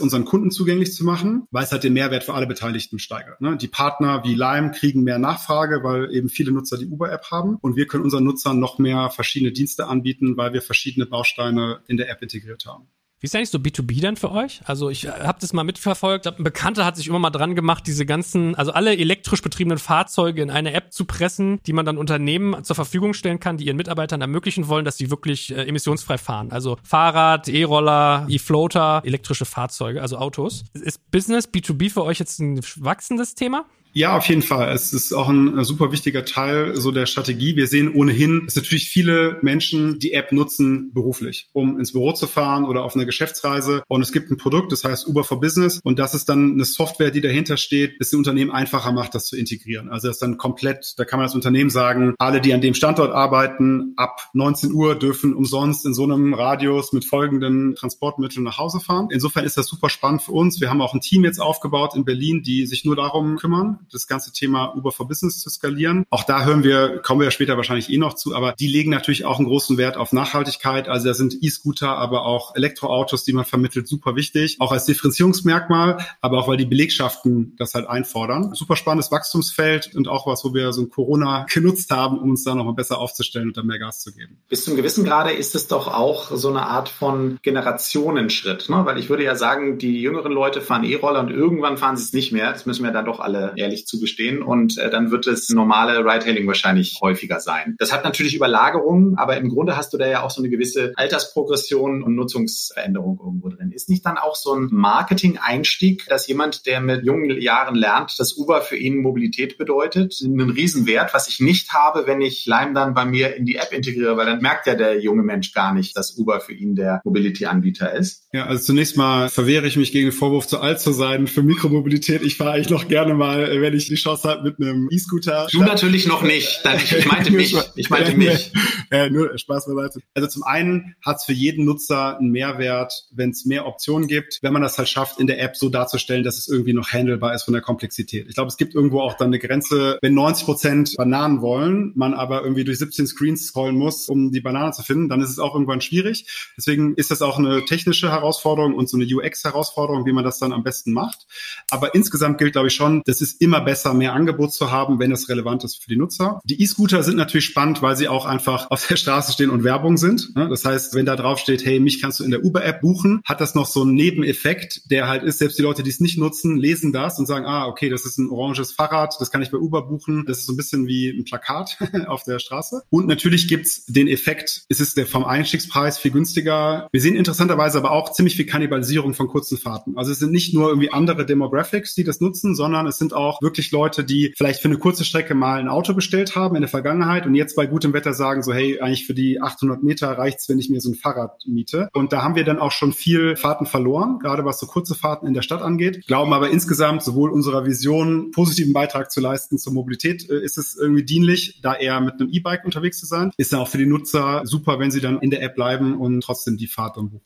[0.00, 3.40] unseren Kunden zugänglich zu machen, weil es halt den Mehrwert für alle Beteiligten steigert.
[3.40, 3.56] Ne?
[3.56, 7.56] Die Partner wie Lime kriegen mehr Nachfrage, weil eben viele Nutzer die Uber-App haben.
[7.60, 11.96] Und wir können unseren Nutzern noch mehr verschiedene Dienste anbieten, weil wir verschiedene Bausteine in
[11.96, 12.88] der App integriert haben.
[13.20, 14.62] Wie ist eigentlich so B2B dann für euch?
[14.64, 16.26] Also ich äh, habe das mal mitverfolgt.
[16.26, 20.40] Ein Bekannter hat sich immer mal dran gemacht, diese ganzen, also alle elektrisch betriebenen Fahrzeuge
[20.40, 23.76] in eine App zu pressen, die man dann Unternehmen zur Verfügung stellen kann, die ihren
[23.76, 26.50] Mitarbeitern ermöglichen wollen, dass sie wirklich äh, emissionsfrei fahren.
[26.50, 30.64] Also Fahrrad, E-Roller, E-Floater, elektrische Fahrzeuge, also Autos.
[30.72, 33.66] Ist Business B2B für euch jetzt ein wachsendes Thema?
[33.92, 34.72] Ja, auf jeden Fall.
[34.72, 37.56] Es ist auch ein super wichtiger Teil so der Strategie.
[37.56, 42.28] Wir sehen ohnehin, dass natürlich viele Menschen die App nutzen beruflich, um ins Büro zu
[42.28, 43.82] fahren oder auf eine Geschäftsreise.
[43.88, 45.80] Und es gibt ein Produkt, das heißt Uber for Business.
[45.82, 49.26] Und das ist dann eine Software, die dahinter steht, das den Unternehmen einfacher macht, das
[49.26, 49.88] zu integrieren.
[49.88, 52.74] Also das ist dann komplett, da kann man als Unternehmen sagen, alle, die an dem
[52.74, 58.58] Standort arbeiten, ab 19 Uhr dürfen umsonst in so einem Radius mit folgenden Transportmitteln nach
[58.58, 59.08] Hause fahren.
[59.10, 60.60] Insofern ist das super spannend für uns.
[60.60, 64.06] Wir haben auch ein Team jetzt aufgebaut in Berlin, die sich nur darum kümmern das
[64.06, 66.04] ganze Thema Uber for Business zu skalieren.
[66.10, 68.90] Auch da hören wir, kommen wir ja später wahrscheinlich eh noch zu, aber die legen
[68.90, 70.88] natürlich auch einen großen Wert auf Nachhaltigkeit.
[70.88, 74.56] Also da sind E-Scooter, aber auch Elektroautos, die man vermittelt, super wichtig.
[74.60, 78.54] Auch als Differenzierungsmerkmal, aber auch weil die Belegschaften das halt einfordern.
[78.54, 82.44] Super spannendes Wachstumsfeld und auch was, wo wir so ein Corona genutzt haben, um uns
[82.44, 84.38] da nochmal besser aufzustellen und da mehr Gas zu geben.
[84.48, 88.84] Bis zum gewissen Grade ist es doch auch so eine Art von Generationenschritt, ne?
[88.84, 92.12] weil ich würde ja sagen, die jüngeren Leute fahren E-Roller und irgendwann fahren sie es
[92.12, 92.52] nicht mehr.
[92.52, 94.42] Das müssen wir dann doch alle ehrlich ehrlich zugestehen.
[94.42, 97.76] Und äh, dann wird es normale Ride-Hailing wahrscheinlich häufiger sein.
[97.78, 100.92] Das hat natürlich Überlagerungen, aber im Grunde hast du da ja auch so eine gewisse
[100.96, 103.72] Altersprogression und Nutzungsveränderung irgendwo drin.
[103.72, 108.36] Ist nicht dann auch so ein Marketing-Einstieg, dass jemand, der mit jungen Jahren lernt, dass
[108.36, 112.94] Uber für ihn Mobilität bedeutet, einen Riesenwert, was ich nicht habe, wenn ich Lime dann
[112.94, 115.96] bei mir in die App integriere, weil dann merkt ja der junge Mensch gar nicht,
[115.96, 118.24] dass Uber für ihn der Mobility-Anbieter ist.
[118.32, 121.42] Ja, also zunächst mal verwehre ich mich gegen den Vorwurf, zu alt zu sein für
[121.42, 122.22] Mikromobilität.
[122.22, 125.48] Ich fahre eigentlich noch gerne mal, wenn ich die Chance habe mit einem E-Scooter.
[125.50, 126.62] Du natürlich noch nicht.
[126.90, 127.56] Ich meinte mich.
[127.76, 128.52] Ich meinte mich.
[128.90, 130.00] äh, nur Spaß beiseite.
[130.14, 134.38] Also zum einen hat es für jeden Nutzer einen Mehrwert, wenn es mehr Optionen gibt,
[134.42, 137.34] wenn man das halt schafft, in der App so darzustellen, dass es irgendwie noch handelbar
[137.34, 138.26] ist von der Komplexität.
[138.28, 142.14] Ich glaube, es gibt irgendwo auch dann eine Grenze, wenn 90 Prozent Bananen wollen, man
[142.14, 145.38] aber irgendwie durch 17 Screens scrollen muss, um die Banane zu finden, dann ist es
[145.38, 146.26] auch irgendwann schwierig.
[146.56, 150.52] Deswegen ist das auch eine technische Herausforderung und so eine UX-Herausforderung, wie man das dann
[150.52, 151.26] am besten macht.
[151.70, 155.10] Aber insgesamt gilt, glaube ich, schon, das ist immer besser, mehr Angebot zu haben, wenn
[155.10, 156.40] es relevant ist für die Nutzer.
[156.44, 159.96] Die E-Scooter sind natürlich spannend, weil sie auch einfach auf der Straße stehen und Werbung
[159.96, 160.30] sind.
[160.36, 163.40] Das heißt, wenn da drauf steht, hey, mich kannst du in der Uber-App buchen, hat
[163.40, 166.56] das noch so einen Nebeneffekt, der halt ist, selbst die Leute, die es nicht nutzen,
[166.56, 169.58] lesen das und sagen, ah, okay, das ist ein oranges Fahrrad, das kann ich bei
[169.58, 170.24] Uber buchen.
[170.26, 172.82] Das ist so ein bisschen wie ein Plakat auf der Straße.
[172.90, 176.88] Und natürlich gibt's den Effekt, es ist der vom Einstiegspreis viel günstiger.
[176.92, 179.96] Wir sehen interessanterweise aber auch ziemlich viel Kannibalisierung von kurzen Fahrten.
[179.96, 183.39] Also es sind nicht nur irgendwie andere Demographics, die das nutzen, sondern es sind auch
[183.40, 186.68] wirklich Leute, die vielleicht für eine kurze Strecke mal ein Auto bestellt haben in der
[186.68, 190.48] Vergangenheit und jetzt bei gutem Wetter sagen so, hey, eigentlich für die 800 Meter reicht's,
[190.48, 191.88] wenn ich mir so ein Fahrrad miete.
[191.92, 195.26] Und da haben wir dann auch schon viel Fahrten verloren, gerade was so kurze Fahrten
[195.26, 196.06] in der Stadt angeht.
[196.06, 200.76] Glauben aber insgesamt sowohl unserer Vision positiven Beitrag zu leisten zur Mobilität äh, ist es
[200.76, 203.32] irgendwie dienlich, da eher mit einem E-Bike unterwegs zu sein.
[203.36, 206.20] Ist ja auch für die Nutzer super, wenn sie dann in der App bleiben und
[206.22, 207.24] trotzdem die Fahrt dann buchen.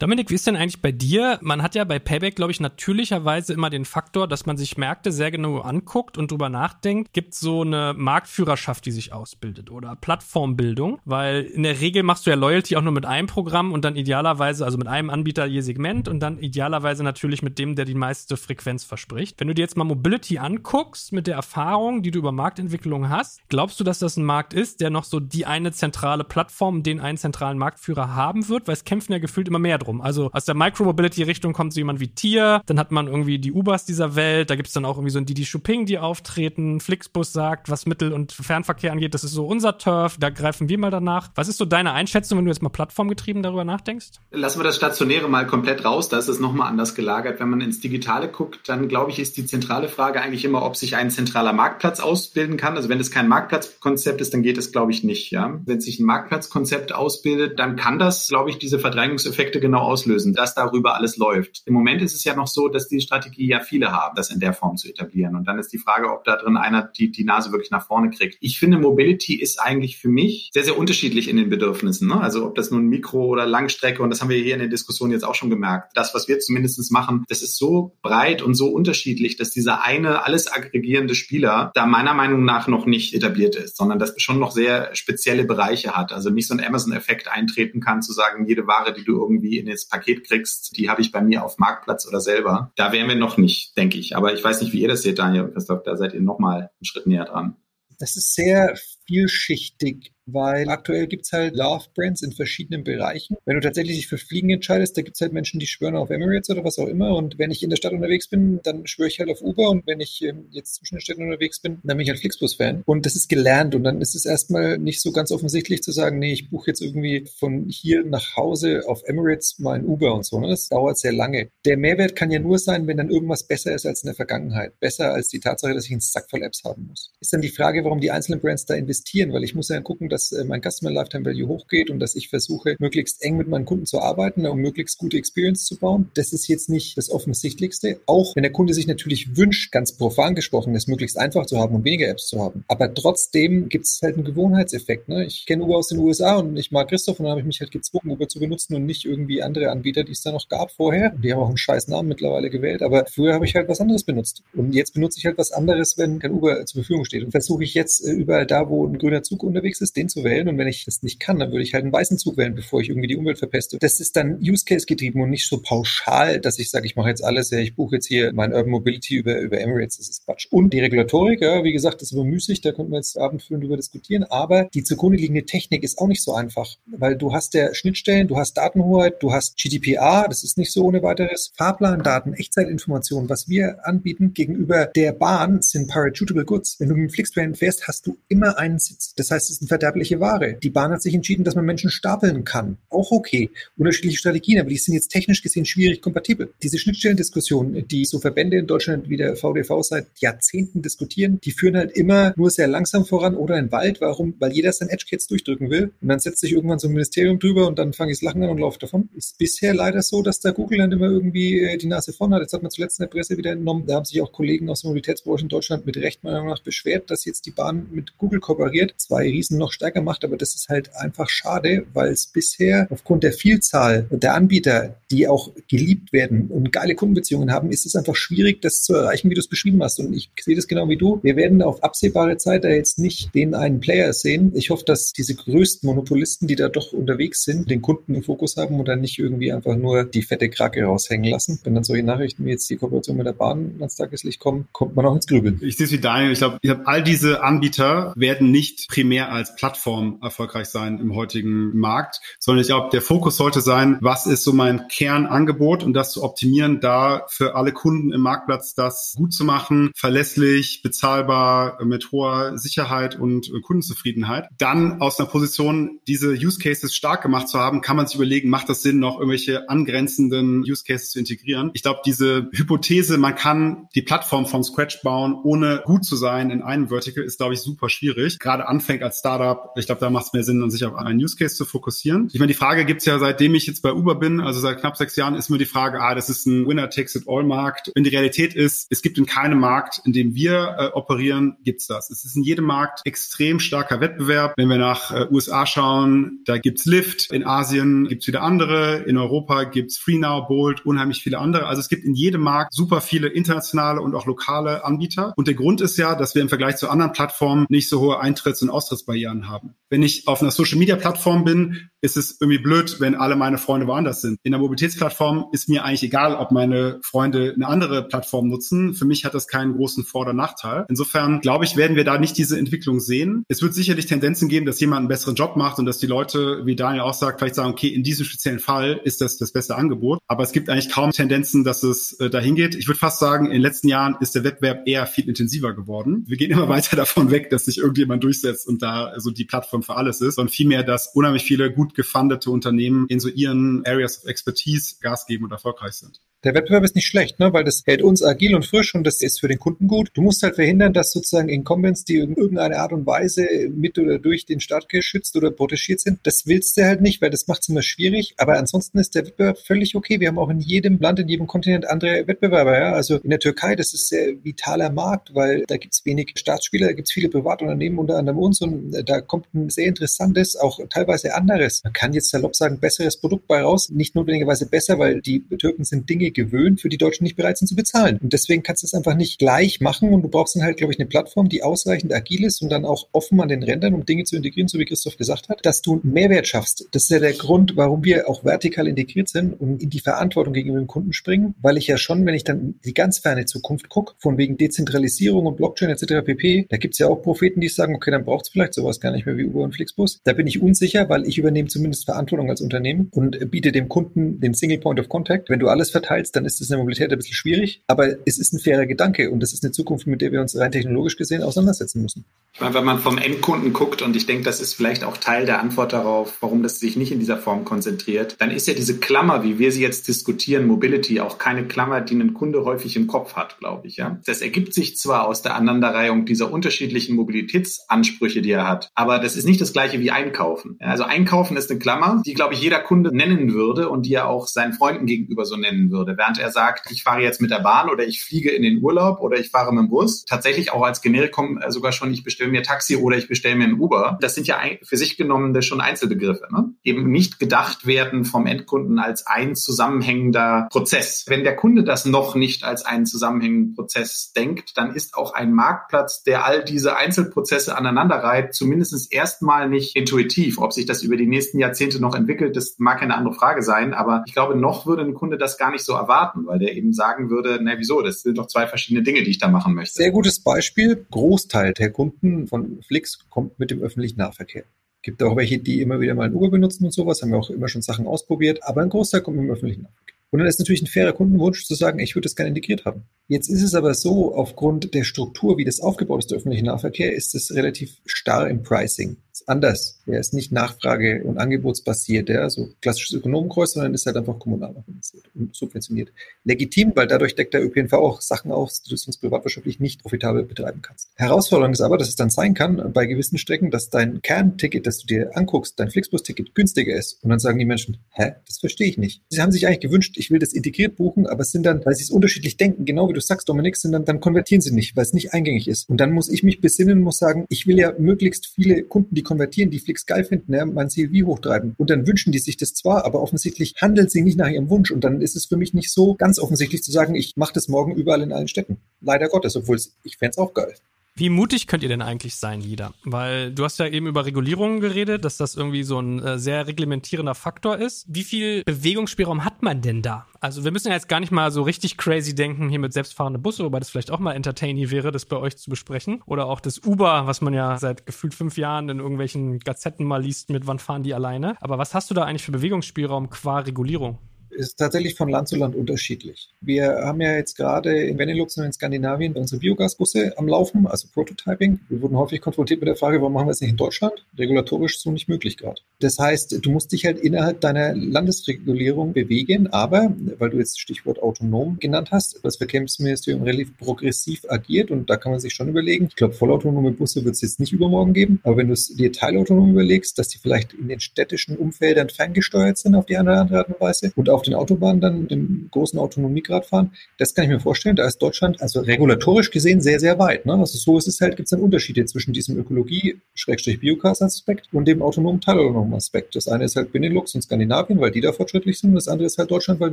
[0.00, 1.38] Dominik, wie ist denn eigentlich bei dir?
[1.42, 5.12] Man hat ja bei Payback, glaube ich, natürlicherweise immer den Faktor, dass man sich Märkte
[5.12, 7.12] sehr genau anguckt und drüber nachdenkt.
[7.12, 11.00] Gibt so eine Marktführerschaft, die sich ausbildet oder Plattformbildung?
[11.04, 13.94] Weil in der Regel machst du ja Loyalty auch nur mit einem Programm und dann
[13.94, 17.94] idealerweise, also mit einem Anbieter je Segment und dann idealerweise natürlich mit dem, der die
[17.94, 19.38] meiste Frequenz verspricht.
[19.38, 23.46] Wenn du dir jetzt mal Mobility anguckst mit der Erfahrung, die du über Marktentwicklung hast,
[23.50, 27.00] glaubst du, dass das ein Markt ist, der noch so die eine zentrale Plattform, den
[27.00, 28.66] einen zentralen Marktführer haben wird?
[28.66, 30.00] Weil es kämpfen ja gefühlt immer mehr drum rum.
[30.00, 33.84] Also aus der Micromobility-Richtung kommt so jemand wie Tier, dann hat man irgendwie die Ubers
[33.84, 37.70] dieser Welt, da gibt's dann auch irgendwie so ein Didi Shopping, die auftreten, Flixbus sagt,
[37.70, 41.30] was Mittel- und Fernverkehr angeht, das ist so unser Turf, da greifen wir mal danach.
[41.34, 44.10] Was ist so deine Einschätzung, wenn du jetzt mal plattformgetrieben darüber nachdenkst?
[44.30, 47.40] Lassen wir das Stationäre mal komplett raus, da ist es nochmal anders gelagert.
[47.40, 50.76] Wenn man ins Digitale guckt, dann glaube ich, ist die zentrale Frage eigentlich immer, ob
[50.76, 52.76] sich ein zentraler Marktplatz ausbilden kann.
[52.76, 55.30] Also wenn es kein Marktplatzkonzept ist, dann geht es, glaube ich, nicht.
[55.30, 55.60] Ja?
[55.64, 60.34] Wenn sich ein Marktplatzkonzept ausbildet, dann kann das, glaube ich, diese Verdrängungseffekte genau genau auslösen,
[60.34, 61.62] dass darüber alles läuft.
[61.66, 64.40] Im Moment ist es ja noch so, dass die Strategie ja viele haben, das in
[64.40, 65.34] der Form zu etablieren.
[65.36, 68.10] Und dann ist die Frage, ob da drin einer die, die Nase wirklich nach vorne
[68.10, 68.36] kriegt.
[68.40, 72.08] Ich finde, Mobility ist eigentlich für mich sehr, sehr unterschiedlich in den Bedürfnissen.
[72.08, 72.20] Ne?
[72.20, 75.10] Also ob das nun Mikro- oder Langstrecke, und das haben wir hier in der Diskussion
[75.10, 75.92] jetzt auch schon gemerkt.
[75.94, 80.24] Das, was wir zumindest machen, das ist so breit und so unterschiedlich, dass dieser eine
[80.24, 84.52] alles aggregierende Spieler da meiner Meinung nach noch nicht etabliert ist, sondern das schon noch
[84.52, 86.12] sehr spezielle Bereiche hat.
[86.12, 89.66] Also nicht so ein Amazon-Effekt eintreten kann, zu sagen, jede Ware, die du irgendwie in
[89.74, 92.72] das Paket kriegst, die habe ich bei mir auf Marktplatz oder selber.
[92.76, 94.16] Da wären wir noch nicht, denke ich.
[94.16, 95.82] Aber ich weiß nicht, wie ihr das seht, Daniel und Christoph.
[95.82, 97.56] Da seid ihr noch mal einen Schritt näher dran.
[97.98, 103.36] Das ist sehr vielschichtig weil aktuell gibt's halt Love-Brands in verschiedenen Bereichen.
[103.44, 106.50] Wenn du tatsächlich dich für Fliegen entscheidest, da gibt's halt Menschen, die schwören auf Emirates
[106.50, 107.14] oder was auch immer.
[107.14, 109.70] Und wenn ich in der Stadt unterwegs bin, dann schwöre ich halt auf Uber.
[109.70, 112.82] Und wenn ich ähm, jetzt zwischen den Städten unterwegs bin, dann bin ich halt Flixbus-Fan.
[112.86, 113.74] Und das ist gelernt.
[113.74, 116.80] Und dann ist es erstmal nicht so ganz offensichtlich zu sagen, nee, ich buche jetzt
[116.80, 120.40] irgendwie von hier nach Hause auf Emirates mal ein Uber und so.
[120.40, 120.48] Ne?
[120.48, 121.50] Das dauert sehr lange.
[121.64, 124.78] Der Mehrwert kann ja nur sein, wenn dann irgendwas besser ist als in der Vergangenheit.
[124.80, 127.12] Besser als die Tatsache, dass ich einen Sack voll Apps haben muss.
[127.20, 130.08] Ist dann die Frage, warum die einzelnen Brands da investieren, weil ich muss ja gucken,
[130.08, 133.48] dass dass äh, mein Customer Lifetime Value hochgeht und dass ich versuche, möglichst eng mit
[133.48, 136.10] meinen Kunden zu arbeiten, um möglichst gute Experience zu bauen.
[136.14, 138.00] Das ist jetzt nicht das Offensichtlichste.
[138.06, 141.74] Auch wenn der Kunde sich natürlich wünscht, ganz profan gesprochen, es möglichst einfach zu haben
[141.74, 142.64] und weniger Apps zu haben.
[142.68, 145.08] Aber trotzdem gibt es halt einen Gewohnheitseffekt.
[145.08, 145.24] Ne?
[145.24, 147.60] Ich kenne Uber aus den USA und ich mag Christoph und dann habe ich mich
[147.60, 150.70] halt gezwungen, Uber zu benutzen und nicht irgendwie andere Anbieter, die es da noch gab
[150.72, 151.10] vorher.
[151.22, 154.04] Die haben auch einen scheiß Namen mittlerweile gewählt, aber früher habe ich halt was anderes
[154.04, 154.42] benutzt.
[154.54, 157.24] Und jetzt benutze ich halt was anderes, wenn kein Uber zur Verfügung steht.
[157.24, 160.24] Und versuche ich jetzt äh, überall da, wo ein grüner Zug unterwegs ist, den zu
[160.24, 160.48] wählen.
[160.48, 162.80] Und wenn ich das nicht kann, dann würde ich halt einen weißen Zug wählen, bevor
[162.80, 163.78] ich irgendwie die Umwelt verpeste.
[163.78, 167.08] Das ist dann Use Case getrieben und nicht so pauschal, dass ich sage, ich mache
[167.08, 169.98] jetzt alles, ja, ich buche jetzt hier mein Urban Mobility über, über Emirates.
[169.98, 170.46] Das ist Quatsch.
[170.50, 173.64] Und die Regulatorik, ja, wie gesagt, das ist immer müßig, da könnten wir jetzt abendfüllend
[173.64, 174.24] drüber diskutieren.
[174.24, 178.28] Aber die zugrunde liegende Technik ist auch nicht so einfach, weil du hast ja Schnittstellen,
[178.28, 181.52] du hast Datenhoheit, du hast GDPR, das ist nicht so ohne weiteres.
[181.56, 186.78] Fahrplandaten, Echtzeitinformationen, was wir anbieten gegenüber der Bahn sind parachutable goods.
[186.78, 189.14] Wenn du mit dem Flixtrain fährst, hast du immer einen Sitz.
[189.14, 190.56] Das heißt, es ist eine verderbliche Ware.
[190.62, 192.78] Die Bahn hat sich entschieden, dass man Menschen stapeln kann.
[192.88, 193.50] Auch okay.
[193.76, 196.52] Unterschiedliche Strategien, aber die sind jetzt technisch gesehen schwierig kompatibel.
[196.62, 201.76] Diese Schnittstellendiskussion, die so Verbände in Deutschland wie der VDV seit Jahrzehnten diskutieren, die führen
[201.76, 204.00] halt immer nur sehr langsam voran oder in Wald.
[204.00, 204.34] Warum?
[204.38, 205.92] Weil jeder sein Edge Case durchdrücken will.
[206.00, 208.42] Und dann setzt sich irgendwann so ein Ministerium drüber und dann fange ich das Lachen
[208.42, 209.08] an und laufe davon.
[209.16, 212.42] Ist bisher leider so, dass da Google dann immer irgendwie äh, die Nase vorn hat.
[212.42, 213.86] Jetzt hat man zuletzt in der Presse wieder entnommen.
[213.86, 216.62] Da haben sich auch Kollegen aus der Mobilitätsbranche in Deutschland mit Recht meiner Meinung nach
[216.62, 220.54] beschwert, dass jetzt die Bahn mit Google kooperiert, zwei Riesen noch stärker macht, aber das
[220.54, 226.12] ist halt einfach schade, weil es bisher aufgrund der Vielzahl der Anbieter, die auch geliebt
[226.12, 229.48] werden und geile Kundenbeziehungen haben, ist es einfach schwierig, das zu erreichen, wie du es
[229.48, 229.98] beschrieben hast.
[229.98, 231.18] Und ich sehe das genau wie du.
[231.22, 234.52] Wir werden auf absehbare Zeit da jetzt nicht den einen Player sehen.
[234.54, 238.58] Ich hoffe, dass diese größten Monopolisten, die da doch unterwegs sind, den Kunden im Fokus
[238.58, 241.58] haben und dann nicht irgendwie einfach nur die fette Krake raushängen lassen.
[241.64, 244.94] Wenn dann solche Nachrichten wie jetzt die Kooperation mit der Bahn ans Tageslicht kommen, kommt
[244.94, 245.58] man auch ins Grübeln.
[245.62, 246.32] Ich sehe es wie Daniel.
[246.32, 252.20] Ich glaube, all diese Anbieter werden nicht primär als Plattform erfolgreich sein im heutigen Markt,
[252.38, 256.22] sondern ich glaube, der Fokus sollte sein, was ist so mein Kernangebot und das zu
[256.22, 262.58] optimieren, da für alle Kunden im Marktplatz das gut zu machen, verlässlich, bezahlbar, mit hoher
[262.58, 264.48] Sicherheit und Kundenzufriedenheit.
[264.58, 268.50] Dann aus einer Position, diese Use Cases stark gemacht zu haben, kann man sich überlegen,
[268.50, 271.70] macht das Sinn, noch irgendwelche angrenzenden Use Cases zu integrieren?
[271.74, 276.50] Ich glaube, diese Hypothese, man kann die Plattform von Scratch bauen, ohne gut zu sein
[276.50, 278.38] in einem Vertical, ist, glaube ich, super schwierig.
[278.38, 281.36] Gerade anfängt als Startup, ich glaube, da macht es mehr Sinn, sich auf einen Use
[281.36, 282.28] Case zu fokussieren.
[282.32, 284.96] Ich meine, die Frage gibt's ja, seitdem ich jetzt bei Uber bin, also seit knapp
[284.96, 287.92] sechs Jahren, ist mir die Frage, ah, das ist ein Winner-Takes-it-all-Markt.
[287.94, 291.86] Wenn die Realität ist, es gibt in keinem Markt, in dem wir äh, operieren, gibt's
[291.86, 292.10] das.
[292.10, 294.54] Es ist in jedem Markt extrem starker Wettbewerb.
[294.56, 297.30] Wenn wir nach äh, USA schauen, da gibt's Lyft.
[297.32, 298.98] In Asien gibt's wieder andere.
[298.98, 301.66] In Europa gibt's FreeNow, Bolt, unheimlich viele andere.
[301.66, 305.32] Also es gibt in jedem Markt super viele internationale und auch lokale Anbieter.
[305.36, 308.20] Und der Grund ist ja, dass wir im Vergleich zu anderen Plattformen nicht so hohe
[308.20, 309.49] Eintritts- und Austrittsbarrieren haben.
[309.88, 314.20] Wenn ich auf einer Social-Media-Plattform bin, ist es irgendwie blöd, wenn alle meine Freunde woanders
[314.20, 314.38] sind.
[314.42, 318.94] In der Mobilitätsplattform ist mir eigentlich egal, ob meine Freunde eine andere Plattform nutzen.
[318.94, 320.86] Für mich hat das keinen großen Vor- oder Nachteil.
[320.88, 323.44] Insofern glaube ich, werden wir da nicht diese Entwicklung sehen.
[323.48, 326.64] Es wird sicherlich Tendenzen geben, dass jemand einen besseren Job macht und dass die Leute,
[326.64, 329.76] wie Daniel auch sagt, vielleicht sagen, okay, in diesem speziellen Fall ist das das beste
[329.76, 330.20] Angebot.
[330.26, 332.74] Aber es gibt eigentlich kaum Tendenzen, dass es äh, dahin geht.
[332.74, 336.24] Ich würde fast sagen, in den letzten Jahren ist der Wettbewerb eher viel intensiver geworden.
[336.26, 339.82] Wir gehen immer weiter davon weg, dass sich irgendjemand durchsetzt und da so die Plattform
[339.82, 344.18] für alles ist, sondern vielmehr, dass unheimlich viele gut gefundete Unternehmen in so ihren Areas
[344.18, 346.20] of Expertise Gas geben und erfolgreich sind.
[346.42, 347.52] Der Wettbewerb ist nicht schlecht, ne?
[347.52, 350.08] weil das hält uns agil und frisch und das ist für den Kunden gut.
[350.14, 354.18] Du musst halt verhindern, dass sozusagen Incumbents, die in irgendeiner Art und Weise mit oder
[354.18, 357.60] durch den Staat geschützt oder protegiert sind, das willst du halt nicht, weil das macht
[357.60, 358.32] es immer schwierig.
[358.38, 360.18] Aber ansonsten ist der Wettbewerb völlig okay.
[360.18, 362.78] Wir haben auch in jedem Land, in jedem Kontinent andere Wettbewerber.
[362.78, 362.92] Ja?
[362.94, 366.86] Also in der Türkei, das ist sehr vitaler Markt, weil da gibt es wenig Staatsspieler,
[366.86, 370.80] da gibt es viele Privatunternehmen, unter anderem uns und da kommt ein sehr interessantes, auch
[370.88, 371.84] teilweise anderes.
[371.84, 373.90] Man kann jetzt salopp sagen, besseres Produkt bei raus.
[373.90, 377.68] Nicht notwendigerweise besser, weil die Türken sind Dinge gewöhnt, für die Deutschen nicht bereit sind
[377.68, 378.18] zu bezahlen.
[378.22, 380.92] Und deswegen kannst du es einfach nicht gleich machen und du brauchst dann halt, glaube
[380.92, 384.04] ich, eine Plattform, die ausreichend agil ist und dann auch offen an den Rändern, um
[384.04, 386.86] Dinge zu integrieren, so wie Christoph gesagt hat, dass du einen Mehrwert schaffst.
[386.92, 390.54] Das ist ja der Grund, warum wir auch vertikal integriert sind und in die Verantwortung
[390.54, 393.88] gegenüber dem Kunden springen, weil ich ja schon, wenn ich dann die ganz ferne Zukunft
[393.88, 396.24] gucke, von wegen Dezentralisierung und Blockchain etc.
[396.24, 399.00] pp., da gibt es ja auch Propheten, die sagen, okay, dann braucht es vielleicht sowas
[399.00, 400.20] gar nicht mehr wie Uber und Flixbus.
[400.24, 404.40] Da bin ich unsicher, weil ich übernehme zumindest Verantwortung als Unternehmen und biete dem Kunden
[404.40, 405.48] den Single Point of Contact.
[405.48, 408.38] Wenn du alles verteilst, dann ist das in der Mobilität ein bisschen schwierig, aber es
[408.38, 411.16] ist ein fairer Gedanke und das ist eine Zukunft, mit der wir uns rein technologisch
[411.16, 412.24] gesehen auseinandersetzen müssen.
[412.58, 415.92] Wenn man vom Endkunden guckt und ich denke, das ist vielleicht auch Teil der Antwort
[415.92, 419.58] darauf, warum das sich nicht in dieser Form konzentriert, dann ist ja diese Klammer, wie
[419.58, 423.58] wir sie jetzt diskutieren, Mobility, auch keine Klammer, die ein Kunde häufig im Kopf hat,
[423.58, 423.96] glaube ich.
[423.96, 429.18] Ja, das ergibt sich zwar aus der Aneinanderreihung dieser unterschiedlichen Mobilitätsansprüche, die er hat, aber
[429.18, 430.76] das ist nicht das gleiche wie Einkaufen.
[430.80, 434.28] Also Einkaufen ist eine Klammer, die glaube ich jeder Kunde nennen würde und die er
[434.28, 437.60] auch seinen Freunden gegenüber so nennen würde, während er sagt, ich fahre jetzt mit der
[437.60, 440.24] Bahn oder ich fliege in den Urlaub oder ich fahre mit dem Bus.
[440.24, 443.64] Tatsächlich auch als Generikum äh, sogar schon, ich bestelle mir Taxi oder ich bestelle mir
[443.64, 444.18] ein Uber.
[444.20, 446.48] Das sind ja für sich genommene schon Einzelbegriffe.
[446.50, 446.70] Ne?
[446.82, 451.24] Eben nicht gedacht werden vom Endkunden als ein zusammenhängender Prozess.
[451.28, 455.52] Wenn der Kunde das noch nicht als einen zusammenhängenden Prozess denkt, dann ist auch ein
[455.52, 460.58] Marktplatz, der all diese Einzelprozesse aneinanderreiht, zumindest erstmal nicht intuitiv.
[460.58, 463.94] Ob sich das über die nächsten Jahrzehnte noch entwickelt, das mag eine andere Frage sein.
[463.94, 466.92] Aber ich glaube, noch würde ein Kunde das gar nicht so erwarten, weil der eben
[466.92, 469.94] sagen würde, na wieso, das sind doch zwei verschiedene Dinge, die ich da machen möchte.
[469.94, 471.06] Sehr gutes Beispiel.
[471.10, 474.64] Großteil der Kunden von Flix kommt mit dem öffentlichen Nahverkehr.
[475.02, 477.50] Gibt auch welche, die immer wieder mal ein Uber benutzen und sowas, haben wir auch
[477.50, 480.14] immer schon Sachen ausprobiert, aber ein Großteil kommt mit dem öffentlichen Nahverkehr.
[480.30, 483.02] Und dann ist natürlich ein fairer Kundenwunsch zu sagen, ich würde das gerne integriert haben.
[483.26, 487.14] Jetzt ist es aber so, aufgrund der Struktur, wie das aufgebaut ist, der öffentliche Nahverkehr,
[487.14, 489.16] ist es relativ starr im Pricing.
[489.46, 490.00] Anders.
[490.06, 494.74] Er ist nicht Nachfrage- und Angebotsbasiert, ja, so klassisches Ökonomenkreuz, sondern ist halt einfach kommunal
[494.74, 496.12] organisiert und subventioniert.
[496.44, 500.44] Legitim, weil dadurch deckt der ÖPNV auch Sachen aus, die du sonst privatwirtschaftlich nicht profitabel
[500.44, 501.08] betreiben kannst.
[501.16, 504.98] Herausforderung ist aber, dass es dann sein kann, bei gewissen Strecken, dass dein Kernticket, das
[504.98, 507.22] du dir anguckst, dein Flixbus-Ticket günstiger ist.
[507.22, 509.22] Und dann sagen die Menschen, hä, das verstehe ich nicht.
[509.28, 511.94] Sie haben sich eigentlich gewünscht, ich will das integriert buchen, aber es sind dann, weil
[511.94, 514.96] sie es unterschiedlich denken, genau wie du sagst, Dominik, sind dann, dann konvertieren sie nicht,
[514.96, 515.88] weil es nicht eingängig ist.
[515.88, 519.22] Und dann muss ich mich besinnen, muss sagen, ich will ja möglichst viele Kunden, die
[519.30, 521.74] konvertieren, die Flix geil finden, ja, mein CLV hochtreiben.
[521.78, 524.90] Und dann wünschen die sich das zwar, aber offensichtlich handelt sie nicht nach ihrem Wunsch.
[524.90, 527.68] Und dann ist es für mich nicht so ganz offensichtlich zu sagen, ich mache das
[527.68, 528.78] morgen überall in allen Städten.
[529.00, 530.74] Leider Gottes, obwohl ich fände es auch geil.
[531.16, 532.92] Wie mutig könnt ihr denn eigentlich sein, Lida?
[533.04, 536.66] Weil du hast ja eben über Regulierungen geredet, dass das irgendwie so ein äh, sehr
[536.66, 538.06] reglementierender Faktor ist.
[538.08, 540.26] Wie viel Bewegungsspielraum hat man denn da?
[540.40, 543.42] Also wir müssen ja jetzt gar nicht mal so richtig crazy denken hier mit selbstfahrenden
[543.42, 546.22] Busse, wobei das vielleicht auch mal entertaining wäre, das bei euch zu besprechen.
[546.24, 550.22] Oder auch das Uber, was man ja seit gefühlt fünf Jahren in irgendwelchen Gazetten mal
[550.22, 551.56] liest, mit wann fahren die alleine.
[551.60, 554.18] Aber was hast du da eigentlich für Bewegungsspielraum qua Regulierung?
[554.50, 556.50] Ist tatsächlich von Land zu Land unterschiedlich.
[556.60, 561.08] Wir haben ja jetzt gerade in Benelux und in Skandinavien unsere Biogasbusse am Laufen, also
[561.12, 561.80] Prototyping.
[561.88, 564.24] Wir wurden häufig konfrontiert mit der Frage, warum machen wir es nicht in Deutschland?
[564.36, 565.80] Regulatorisch so nicht möglich gerade.
[566.00, 571.22] Das heißt, du musst dich halt innerhalb deiner Landesregulierung bewegen, aber, weil du jetzt Stichwort
[571.22, 576.06] autonom genannt hast, das Verkehrsministerium relativ progressiv agiert und da kann man sich schon überlegen,
[576.06, 579.12] ich glaube, vollautonome Busse wird es jetzt nicht übermorgen geben, aber wenn du es dir
[579.12, 583.40] teilautonom überlegst, dass die vielleicht in den städtischen Umfeldern ferngesteuert sind auf die eine oder
[583.40, 586.92] andere Art und Weise und auf den Autobahnen dann den großen Autonomiegrad fahren.
[587.18, 587.96] Das kann ich mir vorstellen.
[587.96, 590.46] Da ist Deutschland also regulatorisch gesehen sehr, sehr weit.
[590.46, 590.54] Ne?
[590.54, 595.42] Also so ist es halt, gibt es dann Unterschiede zwischen diesem Ökologie-Biogas-Aspekt und dem autonomen
[595.42, 596.34] teilautonomen Aspekt.
[596.34, 598.90] Das eine ist halt Benelux und Skandinavien, weil die da fortschrittlich sind.
[598.90, 599.92] Und das andere ist halt Deutschland, weil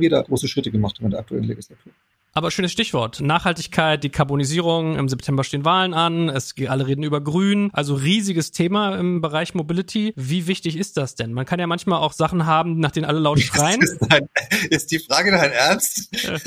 [0.00, 1.92] wir da große Schritte gemacht haben in der aktuellen Legislatur.
[2.34, 3.20] Aber schönes Stichwort.
[3.20, 4.96] Nachhaltigkeit, Dekarbonisierung.
[4.96, 6.28] Im September stehen Wahlen an.
[6.28, 7.70] Es, alle reden über Grün.
[7.72, 10.12] Also riesiges Thema im Bereich Mobility.
[10.14, 11.32] Wie wichtig ist das denn?
[11.32, 13.80] Man kann ja manchmal auch Sachen haben, nach denen alle laut schreien.
[13.80, 14.28] Ist, dein,
[14.70, 16.08] ist die Frage dein Ernst?
[16.24, 16.38] Äh,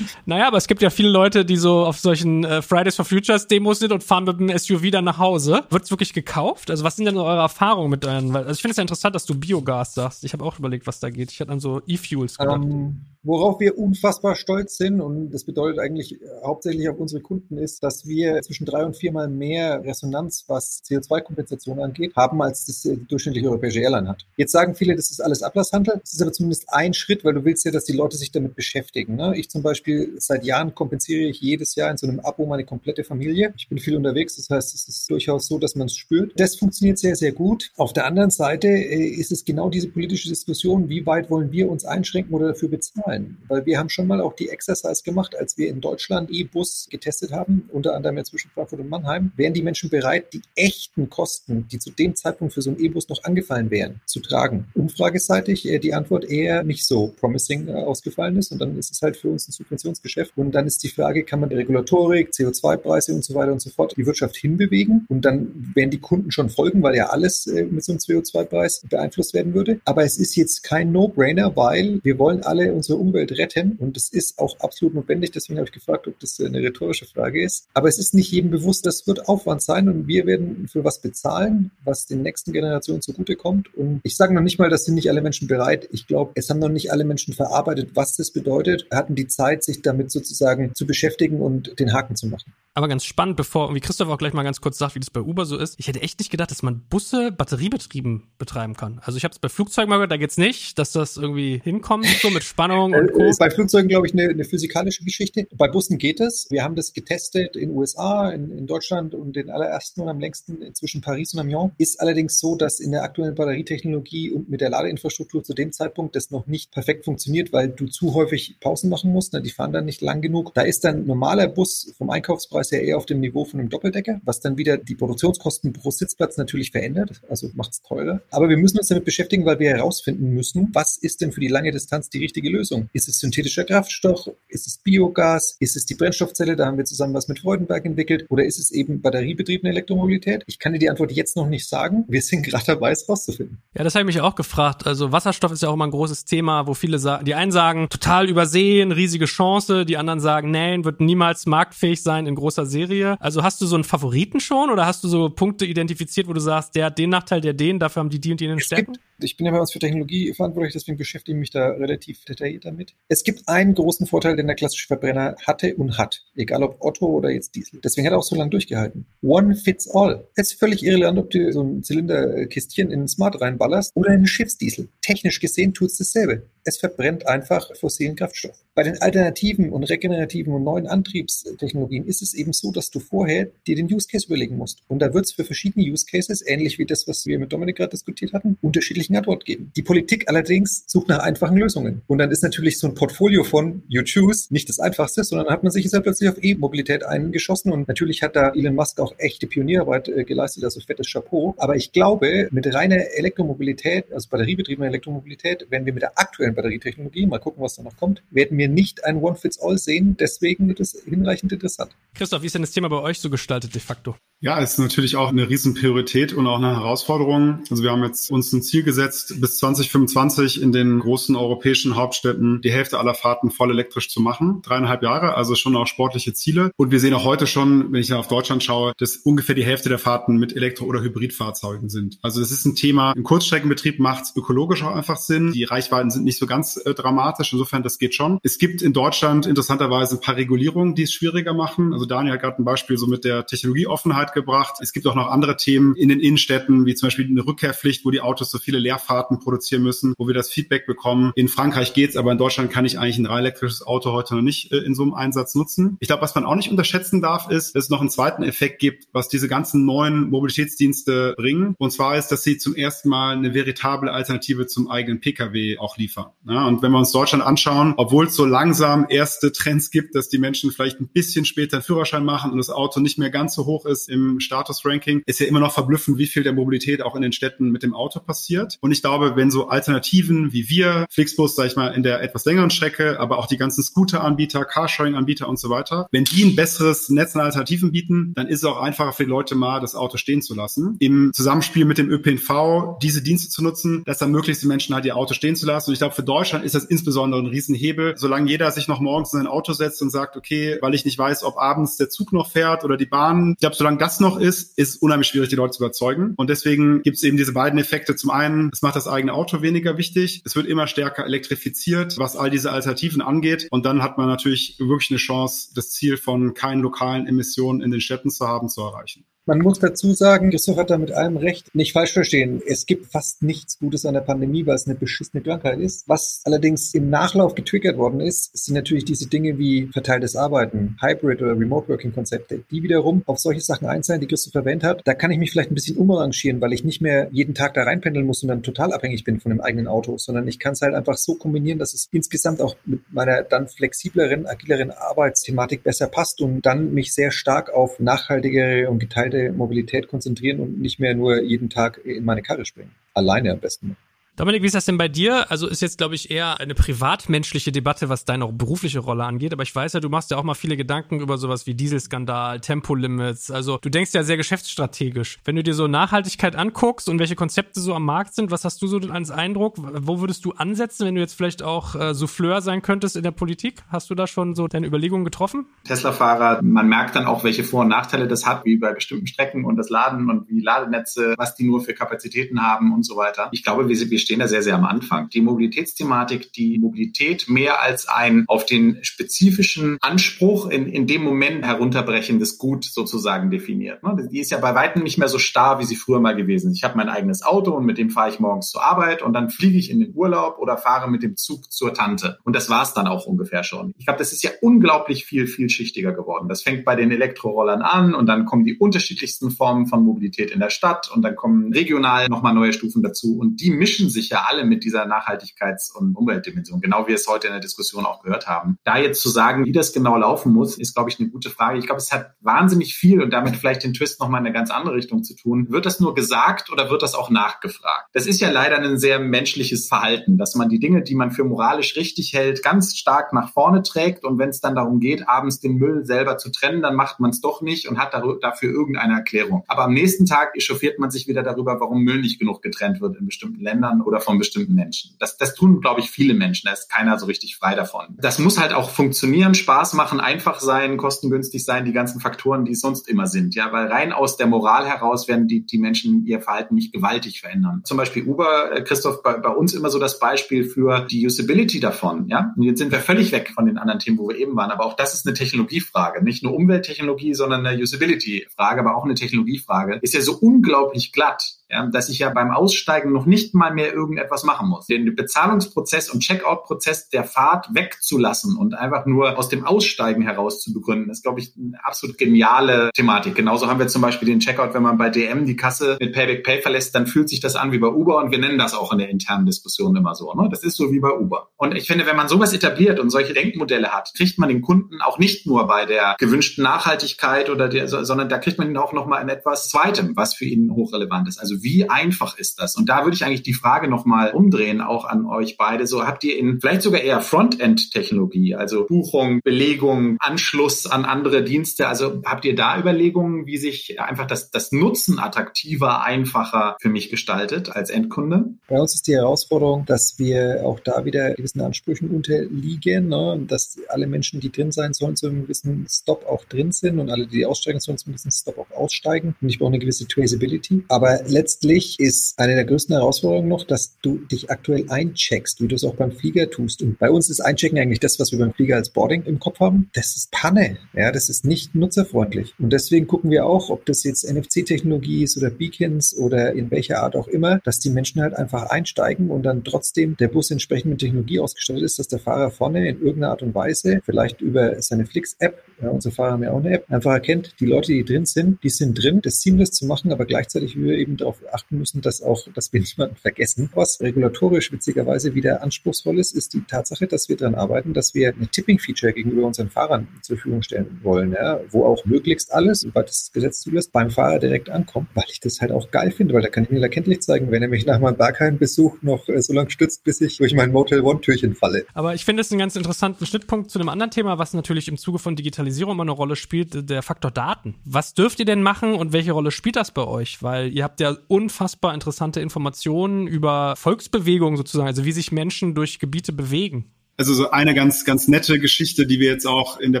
[0.26, 3.46] naja, aber es gibt ja viele Leute, die so auf solchen äh, Fridays for Futures
[3.46, 5.64] Demos sind und fahren mit dem SUV dann nach Hause.
[5.70, 6.70] Wird's wirklich gekauft?
[6.70, 8.34] Also was sind denn eure Erfahrungen mit euren?
[8.34, 10.24] Also ich finde es ja interessant, dass du Biogas sagst.
[10.24, 11.30] Ich habe auch überlegt, was da geht.
[11.30, 12.56] Ich hatte an so E-Fuels gedacht.
[12.56, 17.56] Um ähm, Worauf wir unfassbar stolz sind, und das bedeutet eigentlich hauptsächlich auf unsere Kunden,
[17.56, 22.84] ist, dass wir zwischen drei und viermal mehr Resonanz, was CO2-Kompensation angeht, haben, als das
[22.84, 24.26] äh, durchschnittliche europäische Airline hat.
[24.36, 26.00] Jetzt sagen viele, das ist alles Ablasshandel.
[26.00, 28.56] Das ist aber zumindest ein Schritt, weil du willst ja, dass die Leute sich damit
[28.56, 29.14] beschäftigen.
[29.14, 29.38] Ne?
[29.38, 33.04] Ich zum Beispiel, seit Jahren kompensiere ich jedes Jahr in so einem Abo meine komplette
[33.04, 33.54] Familie.
[33.56, 36.32] Ich bin viel unterwegs, das heißt, es ist durchaus so, dass man es spürt.
[36.40, 37.70] Das funktioniert sehr, sehr gut.
[37.76, 41.70] Auf der anderen Seite äh, ist es genau diese politische Diskussion, wie weit wollen wir
[41.70, 43.38] uns einschränken oder dafür bezahlen zahlen.
[43.48, 47.32] Weil wir haben schon mal auch die Exercise gemacht, als wir in Deutschland E-Bus getestet
[47.32, 51.66] haben, unter anderem ja zwischen Frankfurt und Mannheim, wären die Menschen bereit, die echten Kosten,
[51.70, 54.66] die zu dem Zeitpunkt für so einen E-Bus noch angefallen wären, zu tragen.
[54.74, 59.02] Umfrageseitig äh, die Antwort eher nicht so promising äh, ausgefallen ist und dann ist es
[59.02, 63.24] halt für uns ein Subventionsgeschäft und dann ist die Frage, kann man Regulatorik, CO2-Preise und
[63.24, 66.82] so weiter und so fort die Wirtschaft hinbewegen und dann werden die Kunden schon folgen,
[66.82, 69.80] weil ja alles äh, mit so einem CO2-Preis beeinflusst werden würde.
[69.84, 73.72] Aber es ist jetzt kein No-Brainer, weil wir wollen alle unsere Umwelt retten.
[73.78, 75.32] Und das ist auch absolut notwendig.
[75.32, 77.66] Deswegen habe ich gefragt, ob das eine rhetorische Frage ist.
[77.74, 81.00] Aber es ist nicht jedem bewusst, das wird Aufwand sein und wir werden für was
[81.00, 83.74] bezahlen, was den nächsten Generationen zugutekommt.
[83.74, 85.88] Und ich sage noch nicht mal, dass sind nicht alle Menschen bereit.
[85.92, 89.64] Ich glaube, es haben noch nicht alle Menschen verarbeitet, was das bedeutet, hatten die Zeit,
[89.64, 92.52] sich damit sozusagen zu beschäftigen und den Haken zu machen.
[92.74, 95.20] Aber ganz spannend, bevor, wie Christoph auch gleich mal ganz kurz sagt, wie das bei
[95.20, 95.74] Uber so ist.
[95.78, 98.98] Ich hätte echt nicht gedacht, dass man Busse batteriebetrieben betreiben kann.
[99.04, 102.06] Also ich habe es bei Flugzeugen mal gehört, da geht's nicht, dass das irgendwie hinkommt,
[102.06, 103.24] so mit Spannung und Co.
[103.24, 105.46] Ist bei Flugzeugen, glaube ich, eine, eine, physikalische Geschichte.
[105.54, 106.46] Bei Bussen geht es.
[106.50, 110.74] Wir haben das getestet in USA, in, in Deutschland und den allerersten und am längsten
[110.74, 111.72] zwischen Paris und Amiens.
[111.76, 116.16] Ist allerdings so, dass in der aktuellen Batterietechnologie und mit der Ladeinfrastruktur zu dem Zeitpunkt
[116.16, 119.34] das noch nicht perfekt funktioniert, weil du zu häufig Pausen machen musst.
[119.34, 119.42] Ne?
[119.42, 120.54] Die fahren dann nicht lang genug.
[120.54, 123.68] Da ist dann normaler Bus vom Einkaufspreis ist ja eher auf dem Niveau von einem
[123.68, 128.22] Doppeldecker, was dann wieder die Produktionskosten pro Sitzplatz natürlich verändert, also macht es teurer.
[128.30, 131.48] Aber wir müssen uns damit beschäftigen, weil wir herausfinden müssen, was ist denn für die
[131.48, 132.88] lange Distanz die richtige Lösung?
[132.92, 134.30] Ist es synthetischer Kraftstoff?
[134.48, 135.56] Ist es Biogas?
[135.60, 136.56] Ist es die Brennstoffzelle?
[136.56, 138.26] Da haben wir zusammen was mit Freudenberg entwickelt.
[138.28, 140.44] Oder ist es eben batteriebetriebene Elektromobilität?
[140.46, 142.04] Ich kann dir die Antwort jetzt noch nicht sagen.
[142.08, 143.62] Wir sind gerade dabei, es rauszufinden.
[143.74, 144.86] Ja, das habe ich mich auch gefragt.
[144.86, 147.88] Also Wasserstoff ist ja auch immer ein großes Thema, wo viele sagen, die einen sagen,
[147.88, 152.66] total übersehen, riesige Chance, die anderen sagen, nein, wird niemals marktfähig sein in großen großer
[152.66, 153.16] Serie.
[153.20, 156.40] Also hast du so einen Favoriten schon oder hast du so Punkte identifiziert, wo du
[156.40, 158.96] sagst, der hat den Nachteil, der den, dafür haben die die und die den Stärken?
[159.24, 162.64] ich bin ja bei uns für Technologie verantwortlich, deswegen beschäftige ich mich da relativ detailliert
[162.64, 162.94] damit.
[163.08, 167.06] Es gibt einen großen Vorteil, den der klassische Verbrenner hatte und hat, egal ob Otto
[167.06, 167.80] oder jetzt Diesel.
[167.82, 169.06] Deswegen hat er auch so lange durchgehalten.
[169.22, 170.26] One fits all.
[170.34, 174.16] Es ist völlig irrelevant, ob du so ein Zylinderkistchen in ein Smart reinballerst oder in
[174.16, 174.88] einen Schiffsdiesel.
[175.00, 176.42] Technisch gesehen tut es dasselbe.
[176.64, 178.56] Es verbrennt einfach fossilen Kraftstoff.
[178.74, 183.48] Bei den alternativen und regenerativen und neuen Antriebstechnologien ist es eben so, dass du vorher
[183.66, 184.80] dir den Use Case überlegen musst.
[184.88, 187.76] Und da wird es für verschiedene Use Cases, ähnlich wie das, was wir mit Dominik
[187.76, 189.72] gerade diskutiert hatten, unterschiedliche richtigen Antwort geben.
[189.76, 192.02] Die Politik allerdings sucht nach einfachen Lösungen.
[192.06, 195.62] Und dann ist natürlich so ein Portfolio von You Choose nicht das einfachste, sondern hat
[195.62, 197.72] man sich jetzt halt plötzlich auf E-Mobilität eingeschossen.
[197.72, 201.54] Und natürlich hat da Elon Musk auch echte Pionierarbeit äh, geleistet, also fettes Chapeau.
[201.58, 206.54] Aber ich glaube, mit reiner Elektromobilität, also batteriebetriebener Elektromobilität, werden wir mit der aktuellen neue
[206.54, 207.26] Batterietechnologie.
[207.26, 208.22] Mal gucken, was da noch kommt.
[208.30, 210.16] Werden wir nicht ein One-Fits-All sehen.
[210.18, 211.92] Deswegen wird es hinreichend interessant.
[212.14, 214.16] Christoph, wie ist denn das Thema bei euch so gestaltet de facto?
[214.40, 217.60] Ja, ist natürlich auch eine Riesenpriorität und auch eine Herausforderung.
[217.70, 222.60] Also wir haben jetzt uns ein Ziel gesetzt, bis 2025 in den großen europäischen Hauptstädten
[222.60, 224.60] die Hälfte aller Fahrten voll elektrisch zu machen.
[224.62, 226.72] Dreieinhalb Jahre, also schon auch sportliche Ziele.
[226.76, 229.88] Und wir sehen auch heute schon, wenn ich auf Deutschland schaue, dass ungefähr die Hälfte
[229.88, 232.18] der Fahrten mit Elektro- oder Hybridfahrzeugen sind.
[232.22, 235.52] Also das ist ein Thema, im Kurzstreckenbetrieb macht es ökologisch auch einfach Sinn.
[235.52, 237.52] Die Reichweiten sind nicht so ganz äh, dramatisch.
[237.52, 238.38] Insofern, das geht schon.
[238.42, 241.92] Es gibt in Deutschland interessanterweise ein paar Regulierungen, die es schwieriger machen.
[241.92, 244.76] Also Daniel hat gerade ein Beispiel so mit der Technologieoffenheit gebracht.
[244.80, 248.10] Es gibt auch noch andere Themen in den Innenstädten, wie zum Beispiel eine Rückkehrpflicht, wo
[248.10, 251.32] die Autos so viele Leerfahrten produzieren müssen, wo wir das Feedback bekommen.
[251.34, 254.42] In Frankreich geht's, aber in Deutschland kann ich eigentlich ein rein elektrisches Auto heute noch
[254.42, 255.96] nicht äh, in so einem Einsatz nutzen.
[256.00, 258.78] Ich glaube, was man auch nicht unterschätzen darf, ist, dass es noch einen zweiten Effekt
[258.78, 261.74] gibt, was diese ganzen neuen Mobilitätsdienste bringen.
[261.78, 265.96] Und zwar ist, dass sie zum ersten Mal eine veritable Alternative zum eigenen Pkw auch
[265.96, 266.31] liefern.
[266.46, 270.28] Ja, und wenn wir uns Deutschland anschauen, obwohl es so langsam erste Trends gibt, dass
[270.28, 273.54] die Menschen vielleicht ein bisschen später einen Führerschein machen und das Auto nicht mehr ganz
[273.54, 277.14] so hoch ist im Status-Ranking, ist ja immer noch verblüffend, wie viel der Mobilität auch
[277.14, 278.78] in den Städten mit dem Auto passiert.
[278.80, 282.44] Und ich glaube, wenn so Alternativen wie wir, Flixbus, sag ich mal, in der etwas
[282.44, 287.08] längeren Strecke, aber auch die ganzen Scooter-Anbieter, Carsharing-Anbieter und so weiter, wenn die ein besseres
[287.08, 290.16] Netz an Alternativen bieten, dann ist es auch einfacher für die Leute mal, das Auto
[290.16, 290.96] stehen zu lassen.
[290.98, 295.16] Im Zusammenspiel mit dem ÖPNV diese Dienste zu nutzen, das ermöglicht die Menschen halt ihr
[295.16, 295.90] Auto stehen zu lassen.
[295.90, 298.14] Und ich glaube, für Deutschland ist das insbesondere ein Riesenhebel.
[298.16, 301.18] Solange jeder sich noch morgens in sein Auto setzt und sagt, okay, weil ich nicht
[301.18, 303.54] weiß, ob abends der Zug noch fährt oder die Bahn.
[303.54, 306.34] Ich glaube, solange das noch ist, ist unheimlich schwierig, die Leute zu überzeugen.
[306.36, 308.14] Und deswegen gibt es eben diese beiden Effekte.
[308.14, 310.42] Zum einen, es macht das eigene Auto weniger wichtig.
[310.44, 313.66] Es wird immer stärker elektrifiziert, was all diese Alternativen angeht.
[313.72, 317.90] Und dann hat man natürlich wirklich eine Chance, das Ziel von keinen lokalen Emissionen in
[317.90, 319.24] den Städten zu haben, zu erreichen.
[319.44, 321.74] Man muss dazu sagen, Christoph hat da mit allem recht.
[321.74, 322.62] Nicht falsch verstehen.
[322.64, 326.08] Es gibt fast nichts Gutes an der Pandemie, weil es eine beschissene Krankheit ist.
[326.08, 331.42] Was allerdings im Nachlauf getriggert worden ist, sind natürlich diese Dinge wie verteiltes Arbeiten, Hybrid
[331.42, 335.02] oder Remote Working Konzepte, die wiederum auf solche Sachen einzahlen, die Christoph erwähnt hat.
[335.06, 337.82] Da kann ich mich vielleicht ein bisschen umarrangieren, weil ich nicht mehr jeden Tag da
[337.82, 340.82] reinpendeln muss und dann total abhängig bin von dem eigenen Auto, sondern ich kann es
[340.82, 346.06] halt einfach so kombinieren, dass es insgesamt auch mit meiner dann flexibleren, agileren Arbeitsthematik besser
[346.06, 351.14] passt und dann mich sehr stark auf nachhaltigere und geteilte Mobilität konzentrieren und nicht mehr
[351.14, 352.92] nur jeden Tag in meine Karre springen.
[353.14, 353.96] Alleine am besten.
[354.34, 355.50] Dominik, wie ist das denn bei dir?
[355.50, 359.52] Also ist jetzt, glaube ich, eher eine privatmenschliche Debatte, was deine auch berufliche Rolle angeht.
[359.52, 362.60] Aber ich weiß ja, du machst ja auch mal viele Gedanken über sowas wie Dieselskandal,
[362.60, 363.50] Tempolimits.
[363.50, 365.38] Also du denkst ja sehr geschäftsstrategisch.
[365.44, 368.80] Wenn du dir so Nachhaltigkeit anguckst und welche Konzepte so am Markt sind, was hast
[368.80, 369.74] du so als Eindruck?
[369.76, 373.32] Wo würdest du ansetzen, wenn du jetzt vielleicht auch äh, Souffleur sein könntest in der
[373.32, 373.82] Politik?
[373.90, 375.66] Hast du da schon so deine Überlegungen getroffen?
[375.84, 379.66] Tesla-Fahrer, man merkt dann auch, welche Vor- und Nachteile das hat, wie bei bestimmten Strecken
[379.66, 383.50] und das Laden und wie Ladenetze, was die nur für Kapazitäten haben und so weiter.
[383.52, 385.28] Ich glaube, wir, wir stehen da sehr, sehr am Anfang.
[385.30, 391.64] Die Mobilitätsthematik, die Mobilität mehr als ein auf den spezifischen Anspruch in, in dem Moment
[391.64, 394.02] herunterbrechendes Gut sozusagen definiert.
[394.02, 394.28] Ne?
[394.30, 396.76] Die ist ja bei weitem nicht mehr so starr, wie sie früher mal gewesen ist.
[396.78, 399.50] Ich habe mein eigenes Auto und mit dem fahre ich morgens zur Arbeit und dann
[399.50, 402.38] fliege ich in den Urlaub oder fahre mit dem Zug zur Tante.
[402.44, 403.94] Und das war es dann auch ungefähr schon.
[403.98, 406.48] Ich glaube, das ist ja unglaublich viel, vielschichtiger geworden.
[406.48, 410.60] Das fängt bei den Elektrorollern an und dann kommen die unterschiedlichsten Formen von Mobilität in
[410.60, 414.44] der Stadt und dann kommen regional nochmal neue Stufen dazu und die mischen sich ja
[414.48, 418.22] alle mit dieser Nachhaltigkeits- und Umweltdimension, genau wie wir es heute in der Diskussion auch
[418.22, 418.78] gehört haben.
[418.84, 421.78] Da jetzt zu sagen, wie das genau laufen muss, ist, glaube ich, eine gute Frage.
[421.78, 424.70] Ich glaube, es hat wahnsinnig viel und damit vielleicht den Twist nochmal in eine ganz
[424.70, 425.66] andere Richtung zu tun.
[425.70, 428.08] Wird das nur gesagt oder wird das auch nachgefragt?
[428.12, 431.44] Das ist ja leider ein sehr menschliches Verhalten, dass man die Dinge, die man für
[431.44, 435.60] moralisch richtig hält, ganz stark nach vorne trägt und wenn es dann darum geht, abends
[435.60, 439.14] den Müll selber zu trennen, dann macht man es doch nicht und hat dafür irgendeine
[439.14, 439.64] Erklärung.
[439.68, 443.16] Aber am nächsten Tag echauffiert man sich wieder darüber, warum Müll nicht genug getrennt wird
[443.16, 445.16] in bestimmten Ländern oder von bestimmten Menschen.
[445.18, 446.66] Das, das tun, glaube ich, viele Menschen.
[446.66, 448.16] Da ist keiner so richtig frei davon.
[448.18, 452.72] Das muss halt auch funktionieren, Spaß machen, einfach sein, kostengünstig sein, die ganzen Faktoren, die
[452.72, 453.54] es sonst immer sind.
[453.54, 457.40] Ja, weil rein aus der Moral heraus werden die, die Menschen ihr Verhalten nicht gewaltig
[457.40, 457.82] verändern.
[457.84, 461.80] Zum Beispiel Uber, äh, Christoph, bei, bei uns immer so das Beispiel für die Usability
[461.80, 462.28] davon.
[462.28, 464.70] Ja, und jetzt sind wir völlig weg von den anderen Themen, wo wir eben waren.
[464.70, 466.22] Aber auch das ist eine Technologiefrage.
[466.22, 469.98] Nicht nur Umwelttechnologie, sondern eine Usability-Frage, aber auch eine Technologiefrage.
[470.02, 471.42] Ist ja so unglaublich glatt
[471.72, 474.86] ja, dass ich ja beim Aussteigen noch nicht mal mehr irgendetwas machen muss.
[474.86, 480.72] Den Bezahlungsprozess und Checkout-Prozess der Fahrt wegzulassen und einfach nur aus dem Aussteigen heraus zu
[480.72, 483.34] begründen, ist, glaube ich, eine absolut geniale Thematik.
[483.34, 486.44] Genauso haben wir zum Beispiel den Checkout, wenn man bei DM die Kasse mit Payback
[486.44, 488.92] Pay verlässt, dann fühlt sich das an wie bei Uber und wir nennen das auch
[488.92, 490.32] in der internen Diskussion immer so.
[490.34, 490.48] Ne?
[490.50, 491.48] Das ist so wie bei Uber.
[491.56, 495.00] Und ich finde, wenn man sowas etabliert und solche Denkmodelle hat, kriegt man den Kunden
[495.00, 498.92] auch nicht nur bei der gewünschten Nachhaltigkeit oder der, sondern da kriegt man ihn auch
[498.92, 501.38] nochmal in etwas Zweitem, was für ihn hochrelevant ist.
[501.38, 502.76] Also wie einfach ist das?
[502.76, 505.86] Und da würde ich eigentlich die Frage nochmal umdrehen, auch an euch beide.
[505.86, 511.88] So habt ihr in vielleicht sogar eher Frontend-Technologie, also Buchung, Belegung, Anschluss an andere Dienste.
[511.88, 517.10] Also habt ihr da Überlegungen, wie sich einfach das, das Nutzen attraktiver, einfacher für mich
[517.10, 518.44] gestaltet als Endkunde?
[518.68, 523.44] Bei uns ist die Herausforderung, dass wir auch da wieder gewissen Ansprüchen unterliegen, ne?
[523.46, 527.10] dass alle Menschen, die drin sein sollen, zu einem gewissen Stop auch drin sind und
[527.10, 529.34] alle, die aussteigen sollen, zu einem gewissen Stop auch aussteigen.
[529.40, 530.84] Und ich brauche eine gewisse Traceability.
[530.88, 531.20] Aber
[531.52, 535.84] letztlich ist eine der größten Herausforderungen noch, dass du dich aktuell eincheckst, wie du es
[535.84, 536.82] auch beim Flieger tust.
[536.82, 539.60] Und bei uns ist Einchecken eigentlich das, was wir beim Flieger als Boarding im Kopf
[539.60, 539.90] haben.
[539.92, 540.78] Das ist Panne.
[540.94, 542.54] Ja, das ist nicht nutzerfreundlich.
[542.58, 547.02] Und deswegen gucken wir auch, ob das jetzt NFC-Technologie ist oder Beacons oder in welcher
[547.02, 550.90] Art auch immer, dass die Menschen halt einfach einsteigen und dann trotzdem der Bus entsprechend
[550.90, 554.80] mit Technologie ausgestattet ist, dass der Fahrer vorne in irgendeiner Art und Weise, vielleicht über
[554.80, 558.04] seine Flix-App, ja, unsere Fahrer haben ja auch eine App, einfach erkennt, die Leute, die
[558.04, 561.78] drin sind, die sind drin, das seamless zu machen, aber gleichzeitig wir eben darauf achten
[561.78, 563.70] müssen, dass auch, dass wir niemanden vergessen.
[563.74, 568.32] Was regulatorisch witzigerweise wieder anspruchsvoll ist, ist die Tatsache, dass wir daran arbeiten, dass wir
[568.34, 573.08] eine Tipping-Feature gegenüber unseren Fahrern zur Verfügung stellen wollen, ja, wo auch möglichst alles, soweit
[573.08, 576.42] das Gesetz zulässt, beim Fahrer direkt ankommt, weil ich das halt auch geil finde, weil
[576.42, 579.52] da kann ich mir erkenntlich zeigen, wenn er mich nach meinem Bergheim-Besuch noch äh, so
[579.52, 581.86] lange stützt, bis ich durch mein Motel One-Türchen falle.
[581.94, 584.96] Aber ich finde es einen ganz interessanten Schnittpunkt zu einem anderen Thema, was natürlich im
[584.96, 587.76] Zuge von Digitalisierung immer eine Rolle spielt, der Faktor Daten.
[587.84, 590.42] Was dürft ihr denn machen und welche Rolle spielt das bei euch?
[590.42, 595.98] Weil ihr habt ja unfassbar interessante Informationen über Volksbewegungen sozusagen, also wie sich Menschen durch
[595.98, 596.92] Gebiete bewegen.
[597.16, 600.00] Also so eine ganz, ganz nette Geschichte, die wir jetzt auch in der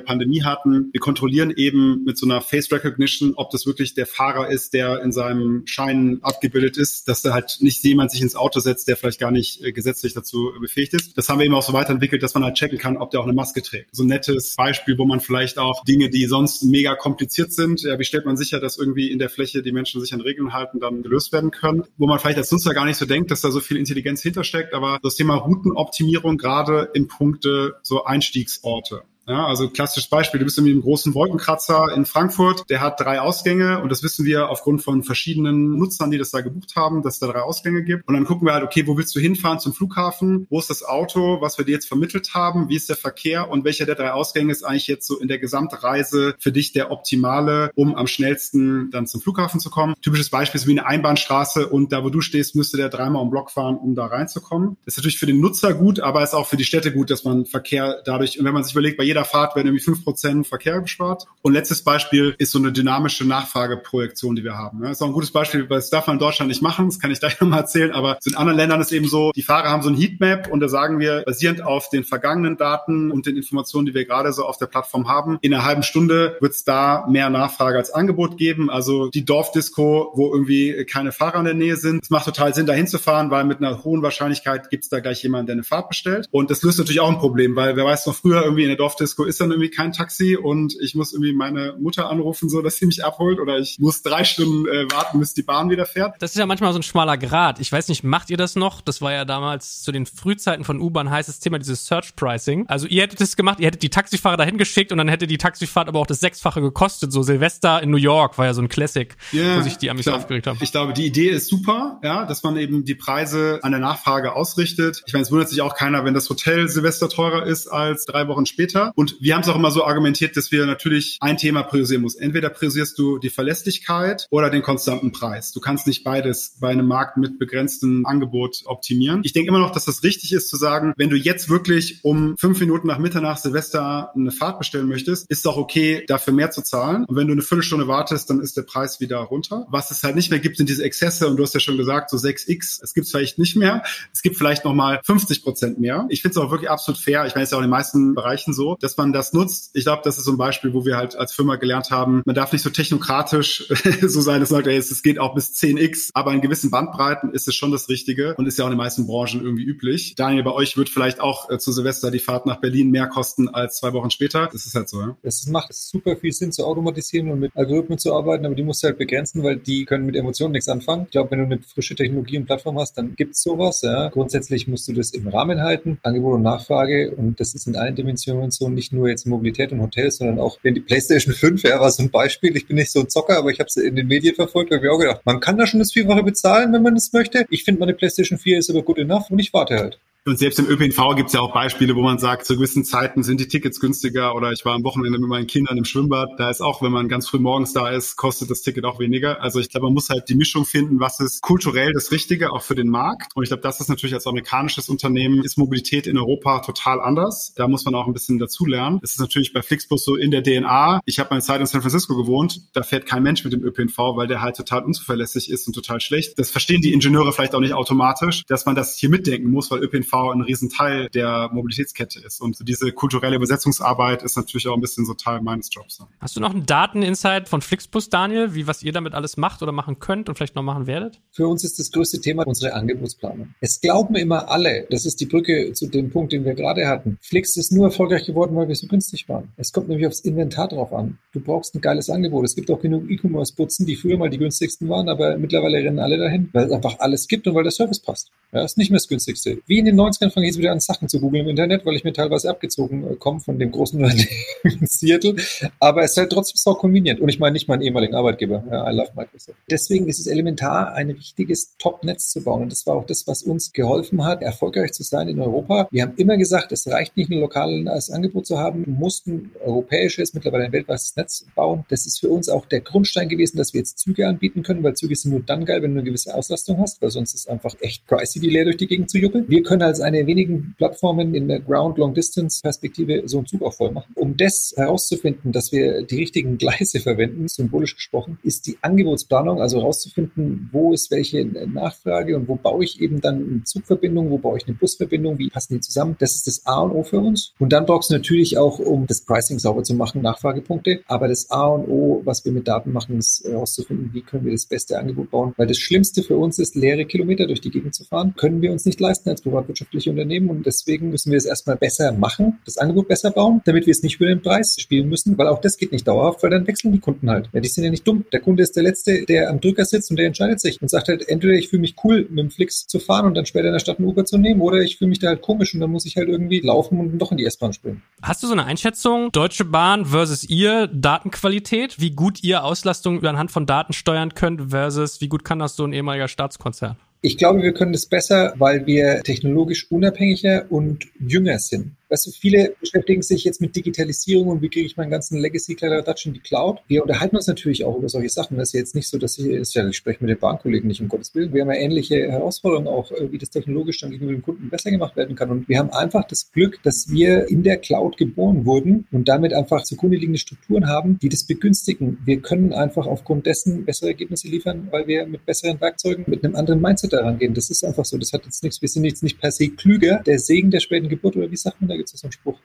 [0.00, 0.88] Pandemie hatten.
[0.92, 5.02] Wir kontrollieren eben mit so einer Face Recognition, ob das wirklich der Fahrer ist, der
[5.02, 8.96] in seinem Schein abgebildet ist, dass da halt nicht jemand sich ins Auto setzt, der
[8.96, 11.16] vielleicht gar nicht äh, gesetzlich dazu befähigt ist.
[11.16, 13.24] Das haben wir eben auch so weiterentwickelt, dass man halt checken kann, ob der auch
[13.24, 13.94] eine Maske trägt.
[13.94, 17.98] So ein nettes Beispiel, wo man vielleicht auch Dinge, die sonst mega kompliziert sind, ja,
[17.98, 20.80] wie stellt man sicher, dass irgendwie in der Fläche die Menschen sich an Regeln halten,
[20.80, 23.50] dann gelöst werden können, wo man vielleicht als Nutzer gar nicht so denkt, dass da
[23.50, 29.04] so viel Intelligenz hintersteckt, aber das Thema Routenoptimierung gerade im Punkte so Einstiegsorte.
[29.26, 33.20] Ja, also klassisches Beispiel, du bist in einem großen Wolkenkratzer in Frankfurt, der hat drei
[33.20, 37.14] Ausgänge und das wissen wir aufgrund von verschiedenen Nutzern, die das da gebucht haben, dass
[37.14, 38.08] es da drei Ausgänge gibt.
[38.08, 40.46] Und dann gucken wir halt, okay, wo willst du hinfahren zum Flughafen?
[40.50, 42.68] Wo ist das Auto, was wir dir jetzt vermittelt haben?
[42.68, 43.48] Wie ist der Verkehr?
[43.48, 46.90] Und welcher der drei Ausgänge ist eigentlich jetzt so in der Gesamtreise für dich der
[46.90, 49.94] optimale, um am schnellsten dann zum Flughafen zu kommen?
[50.02, 53.30] Typisches Beispiel ist wie eine Einbahnstraße und da, wo du stehst, müsste der dreimal um
[53.30, 54.76] Block fahren, um da reinzukommen.
[54.84, 57.22] Das ist natürlich für den Nutzer gut, aber ist auch für die Städte gut, dass
[57.22, 60.46] man Verkehr dadurch, und wenn man sich überlegt, bei jeder Fahrt werden irgendwie fünf Prozent
[60.46, 61.26] Verkehr gespart.
[61.42, 64.80] Und letztes Beispiel ist so eine dynamische Nachfrageprojektion, die wir haben.
[64.80, 66.98] Das ist auch ein gutes Beispiel, weil das darf man in Deutschland nicht machen, das
[66.98, 69.82] kann ich gleich nochmal erzählen, aber in anderen Ländern ist eben so, die Fahrer haben
[69.82, 73.86] so ein Heatmap und da sagen wir, basierend auf den vergangenen Daten und den Informationen,
[73.86, 77.06] die wir gerade so auf der Plattform haben, in einer halben Stunde wird es da
[77.08, 78.70] mehr Nachfrage als Angebot geben.
[78.70, 82.02] Also die Dorfdisco, wo irgendwie keine Fahrer in der Nähe sind.
[82.02, 85.22] Es macht total Sinn, da hinzufahren, weil mit einer hohen Wahrscheinlichkeit gibt es da gleich
[85.22, 86.28] jemanden, der eine Fahrt bestellt.
[86.30, 88.78] Und das löst natürlich auch ein Problem, weil wer weiß noch früher irgendwie in der
[88.78, 92.76] Dorfdisco ist dann irgendwie kein Taxi und ich muss irgendwie meine Mutter anrufen, so dass
[92.76, 96.14] sie mich abholt oder ich muss drei Stunden äh, warten, bis die Bahn wieder fährt.
[96.20, 97.60] Das ist ja manchmal so ein schmaler Grad.
[97.60, 98.80] Ich weiß nicht, macht ihr das noch?
[98.80, 102.66] Das war ja damals zu den Frühzeiten von U-Bahn heißes Thema, dieses Search Pricing.
[102.68, 105.38] Also ihr hättet es gemacht, ihr hättet die Taxifahrer dahin geschickt und dann hätte die
[105.38, 107.12] Taxifahrt aber auch das Sechsfache gekostet.
[107.12, 110.04] So Silvester in New York war ja so ein Classic, yeah, wo sich die Amis
[110.04, 110.16] klar.
[110.16, 110.58] aufgeregt haben.
[110.60, 114.34] Ich glaube, die Idee ist super, ja, dass man eben die Preise an der Nachfrage
[114.34, 115.02] ausrichtet.
[115.06, 118.28] Ich meine, es wundert sich auch keiner, wenn das Hotel Silvester teurer ist als drei
[118.28, 118.91] Wochen später.
[118.94, 122.14] Und wir haben es auch immer so argumentiert, dass wir natürlich ein Thema priorisieren muss.
[122.14, 125.52] Entweder priorisierst du die Verlässlichkeit oder den konstanten Preis.
[125.52, 129.20] Du kannst nicht beides bei einem Markt mit begrenztem Angebot optimieren.
[129.24, 132.36] Ich denke immer noch, dass das richtig ist zu sagen, wenn du jetzt wirklich um
[132.36, 136.62] fünf Minuten nach Mitternacht Silvester eine Fahrt bestellen möchtest, ist doch okay, dafür mehr zu
[136.62, 137.04] zahlen.
[137.04, 139.66] Und wenn du eine Viertelstunde wartest, dann ist der Preis wieder runter.
[139.70, 141.28] Was es halt nicht mehr gibt, sind diese Exzesse.
[141.28, 142.82] Und du hast ja schon gesagt, so 6x.
[142.82, 143.82] Es gibt es vielleicht nicht mehr.
[144.12, 146.06] Es gibt vielleicht noch mal 50 Prozent mehr.
[146.08, 147.26] Ich finde es auch wirklich absolut fair.
[147.26, 149.70] Ich meine, es ist ja auch in den meisten Bereichen so, dass man das nutzt.
[149.74, 152.34] Ich glaube, das ist so ein Beispiel, wo wir halt als Firma gelernt haben, man
[152.34, 153.68] darf nicht so technokratisch
[154.02, 157.48] so sein, dass man sagt, es geht auch bis 10x, aber in gewissen Bandbreiten ist
[157.48, 160.14] es schon das Richtige und ist ja auch in den meisten Branchen irgendwie üblich.
[160.16, 163.48] Daniel, bei euch wird vielleicht auch äh, zu Silvester die Fahrt nach Berlin mehr kosten
[163.48, 164.48] als zwei Wochen später.
[164.52, 165.16] Das ist halt so, ja.
[165.22, 168.82] Es macht super viel Sinn zu automatisieren und mit Algorithmen zu arbeiten, aber die musst
[168.82, 171.04] du halt begrenzen, weil die können mit Emotionen nichts anfangen.
[171.04, 173.82] Ich glaube, wenn du eine frische Technologie und Plattform hast, dann gibt's sowas.
[173.82, 174.08] Ja.
[174.08, 177.94] Grundsätzlich musst du das im Rahmen halten, Angebot und Nachfrage und das ist in allen
[177.94, 181.80] Dimensionen so, nicht nur jetzt Mobilität und Hotels, sondern auch wenn die PlayStation 5 ja,
[181.80, 182.56] war so ein Beispiel.
[182.56, 184.76] Ich bin nicht so ein Zocker, aber ich habe es in den Medien verfolgt und
[184.76, 187.46] habe mir auch gedacht, man kann da schon das Vierfache bezahlen, wenn man es möchte.
[187.50, 189.98] Ich finde, meine PlayStation 4 ist aber gut enough und ich warte halt.
[190.24, 193.24] Und selbst im ÖPNV gibt es ja auch Beispiele, wo man sagt, zu gewissen Zeiten
[193.24, 196.38] sind die Tickets günstiger oder ich war am Wochenende mit meinen Kindern im Schwimmbad.
[196.38, 199.42] Da ist auch, wenn man ganz früh morgens da ist, kostet das Ticket auch weniger.
[199.42, 202.62] Also ich glaube, man muss halt die Mischung finden, was ist kulturell das Richtige auch
[202.62, 203.32] für den Markt.
[203.34, 207.52] Und ich glaube, das ist natürlich als amerikanisches Unternehmen, ist Mobilität in Europa total anders.
[207.56, 209.00] Da muss man auch ein bisschen dazulernen.
[209.02, 211.00] Es ist natürlich bei Flixbus so in der DNA.
[211.04, 212.60] Ich habe meine Zeit in San Francisco gewohnt.
[212.74, 216.00] Da fährt kein Mensch mit dem ÖPNV, weil der halt total unzuverlässig ist und total
[216.00, 216.38] schlecht.
[216.38, 219.82] Das verstehen die Ingenieure vielleicht auch nicht automatisch, dass man das hier mitdenken muss, weil
[219.82, 222.40] ÖPNV ein Riesenteil der Mobilitätskette ist.
[222.40, 226.00] Und diese kulturelle Übersetzungsarbeit ist natürlich auch ein bisschen so Teil meines Jobs.
[226.20, 229.72] Hast du noch einen Dateninsight von Flixbus, Daniel, wie was ihr damit alles macht oder
[229.72, 231.20] machen könnt und vielleicht noch machen werdet?
[231.30, 233.54] Für uns ist das größte Thema unsere Angebotsplanung.
[233.60, 237.18] Es glauben immer alle, das ist die Brücke zu dem Punkt, den wir gerade hatten.
[237.20, 239.52] Flix ist nur erfolgreich geworden, weil wir so günstig waren.
[239.56, 241.18] Es kommt nämlich aufs Inventar drauf an.
[241.32, 242.44] Du brauchst ein geiles Angebot.
[242.44, 246.18] Es gibt auch genug E-Commerce-Putzen, die früher mal die günstigsten waren, aber mittlerweile rennen alle
[246.18, 248.30] dahin, weil es einfach alles gibt und weil der Service passt.
[248.52, 249.58] Ja, ist nicht mehr das günstigste.
[249.66, 251.96] Wie in den 90ern fange ich jetzt wieder an, Sachen zu googeln im Internet, weil
[251.96, 254.28] ich mir teilweise abgezogen äh, komme von dem großen Unternehmen
[254.64, 255.36] in Seattle.
[255.80, 257.20] Aber es ist halt trotzdem so convenient.
[257.20, 258.64] Und ich meine nicht meinen ehemaligen Arbeitgeber.
[258.70, 259.58] Ja, I love Microsoft.
[259.70, 262.62] Deswegen ist es elementar, ein richtiges Top-Netz zu bauen.
[262.62, 265.88] Und das war auch das, was uns geholfen hat, erfolgreich zu sein in Europa.
[265.90, 268.86] Wir haben immer gesagt, es reicht nicht, ein lokales Angebot zu haben.
[268.86, 271.84] Wir mussten europäisches, mittlerweile ein weltweites Netz bauen.
[271.88, 274.94] Das ist für uns auch der Grundstein gewesen, dass wir jetzt Züge anbieten können, weil
[274.94, 277.46] Züge sind nur dann geil, wenn du eine gewisse Auslastung hast, weil sonst ist es
[277.46, 279.48] einfach echt pricey, die leer durch die Gegend zu juppeln.
[279.48, 283.60] Wir können als eine wenigen Plattformen in der Ground Long Distance Perspektive so einen Zug
[283.60, 284.10] auch voll machen.
[284.14, 289.78] Um das herauszufinden, dass wir die richtigen Gleise verwenden, symbolisch gesprochen, ist die Angebotsplanung, also
[289.80, 294.56] herauszufinden, wo ist welche Nachfrage und wo baue ich eben dann eine Zugverbindung, wo baue
[294.56, 296.16] ich eine Busverbindung, wie passen die zusammen.
[296.18, 297.52] Das ist das A und O für uns.
[297.58, 301.02] Und dann brauchst du natürlich auch, um das Pricing sauber zu machen, Nachfragepunkte.
[301.06, 304.52] Aber das A und O, was wir mit Daten machen, ist herauszufinden, wie können wir
[304.52, 305.52] das beste Angebot bauen.
[305.58, 308.32] Weil das Schlimmste für uns ist, leere Kilometer durch die Gegend zu fahren.
[308.38, 309.42] Können wir uns nicht leisten als
[309.82, 313.86] privatwirtschaftliche Unternehmen und deswegen müssen wir es erstmal besser machen, das Angebot besser bauen, damit
[313.86, 316.50] wir es nicht für den Preis spielen müssen, weil auch das geht nicht dauerhaft, weil
[316.50, 317.48] dann wechseln die Kunden halt.
[317.52, 318.24] Ja, die sind ja nicht dumm.
[318.32, 321.08] Der Kunde ist der Letzte, der am Drücker sitzt und der entscheidet sich und sagt
[321.08, 323.72] halt, entweder ich fühle mich cool, mit dem Flix zu fahren und dann später in
[323.72, 325.90] der Stadt ein Uber zu nehmen oder ich fühle mich da halt komisch und dann
[325.90, 328.02] muss ich halt irgendwie laufen und doch in die S-Bahn springen.
[328.22, 333.50] Hast du so eine Einschätzung, Deutsche Bahn versus ihr Datenqualität, wie gut ihr Auslastung anhand
[333.50, 336.96] von Daten steuern könnt versus wie gut kann das so ein ehemaliger Staatskonzern?
[337.24, 341.92] Ich glaube, wir können das besser, weil wir technologisch unabhängiger und jünger sind.
[342.12, 346.26] Weißt du, viele beschäftigen sich jetzt mit Digitalisierung und wie kriege ich meinen ganzen Legacy-Kladderadatsch
[346.26, 346.80] in die Cloud.
[346.86, 348.58] Wir unterhalten uns natürlich auch über solche Sachen.
[348.58, 351.00] Das ist jetzt nicht so, dass ich, ist ja, ich spreche mit den Bahnkollegen nicht,
[351.00, 351.54] um Gottes Willen.
[351.54, 354.90] Wir haben ja ähnliche Herausforderungen auch, äh, wie das technologisch dann gegenüber dem Kunden besser
[354.90, 355.50] gemacht werden kann.
[355.50, 359.54] Und wir haben einfach das Glück, dass wir in der Cloud geboren wurden und damit
[359.54, 362.18] einfach zugrunde liegende Strukturen haben, die das begünstigen.
[362.26, 366.56] Wir können einfach aufgrund dessen bessere Ergebnisse liefern, weil wir mit besseren Werkzeugen, mit einem
[366.56, 367.54] anderen Mindset daran gehen.
[367.54, 368.18] Das ist einfach so.
[368.18, 370.22] Das hat jetzt nichts, wir sind jetzt nicht per se klüger.
[370.26, 372.01] Der Segen der späten Geburt oder wie sagt man da?
[372.02, 372.58] Gibt es so einen Spruch.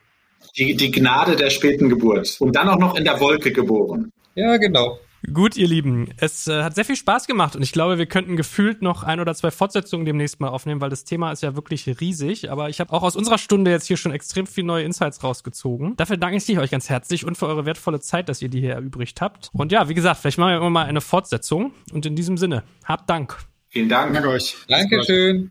[0.56, 2.36] Die, die Gnade der späten Geburt.
[2.40, 4.12] Und dann auch noch in der Wolke geboren.
[4.34, 4.98] Ja, genau.
[5.32, 8.36] Gut, ihr Lieben, es äh, hat sehr viel Spaß gemacht und ich glaube, wir könnten
[8.36, 11.88] gefühlt noch ein oder zwei Fortsetzungen demnächst mal aufnehmen, weil das Thema ist ja wirklich
[12.00, 12.52] riesig.
[12.52, 15.96] Aber ich habe auch aus unserer Stunde jetzt hier schon extrem viel neue Insights rausgezogen.
[15.96, 18.74] Dafür danke ich euch ganz herzlich und für eure wertvolle Zeit, dass ihr die hier
[18.74, 19.50] erübrigt habt.
[19.52, 21.72] Und ja, wie gesagt, vielleicht machen wir immer mal eine Fortsetzung.
[21.92, 23.36] Und in diesem Sinne, habt Dank.
[23.70, 24.14] Vielen Dank.
[24.14, 24.56] Danke euch.
[24.68, 25.50] Dankeschön.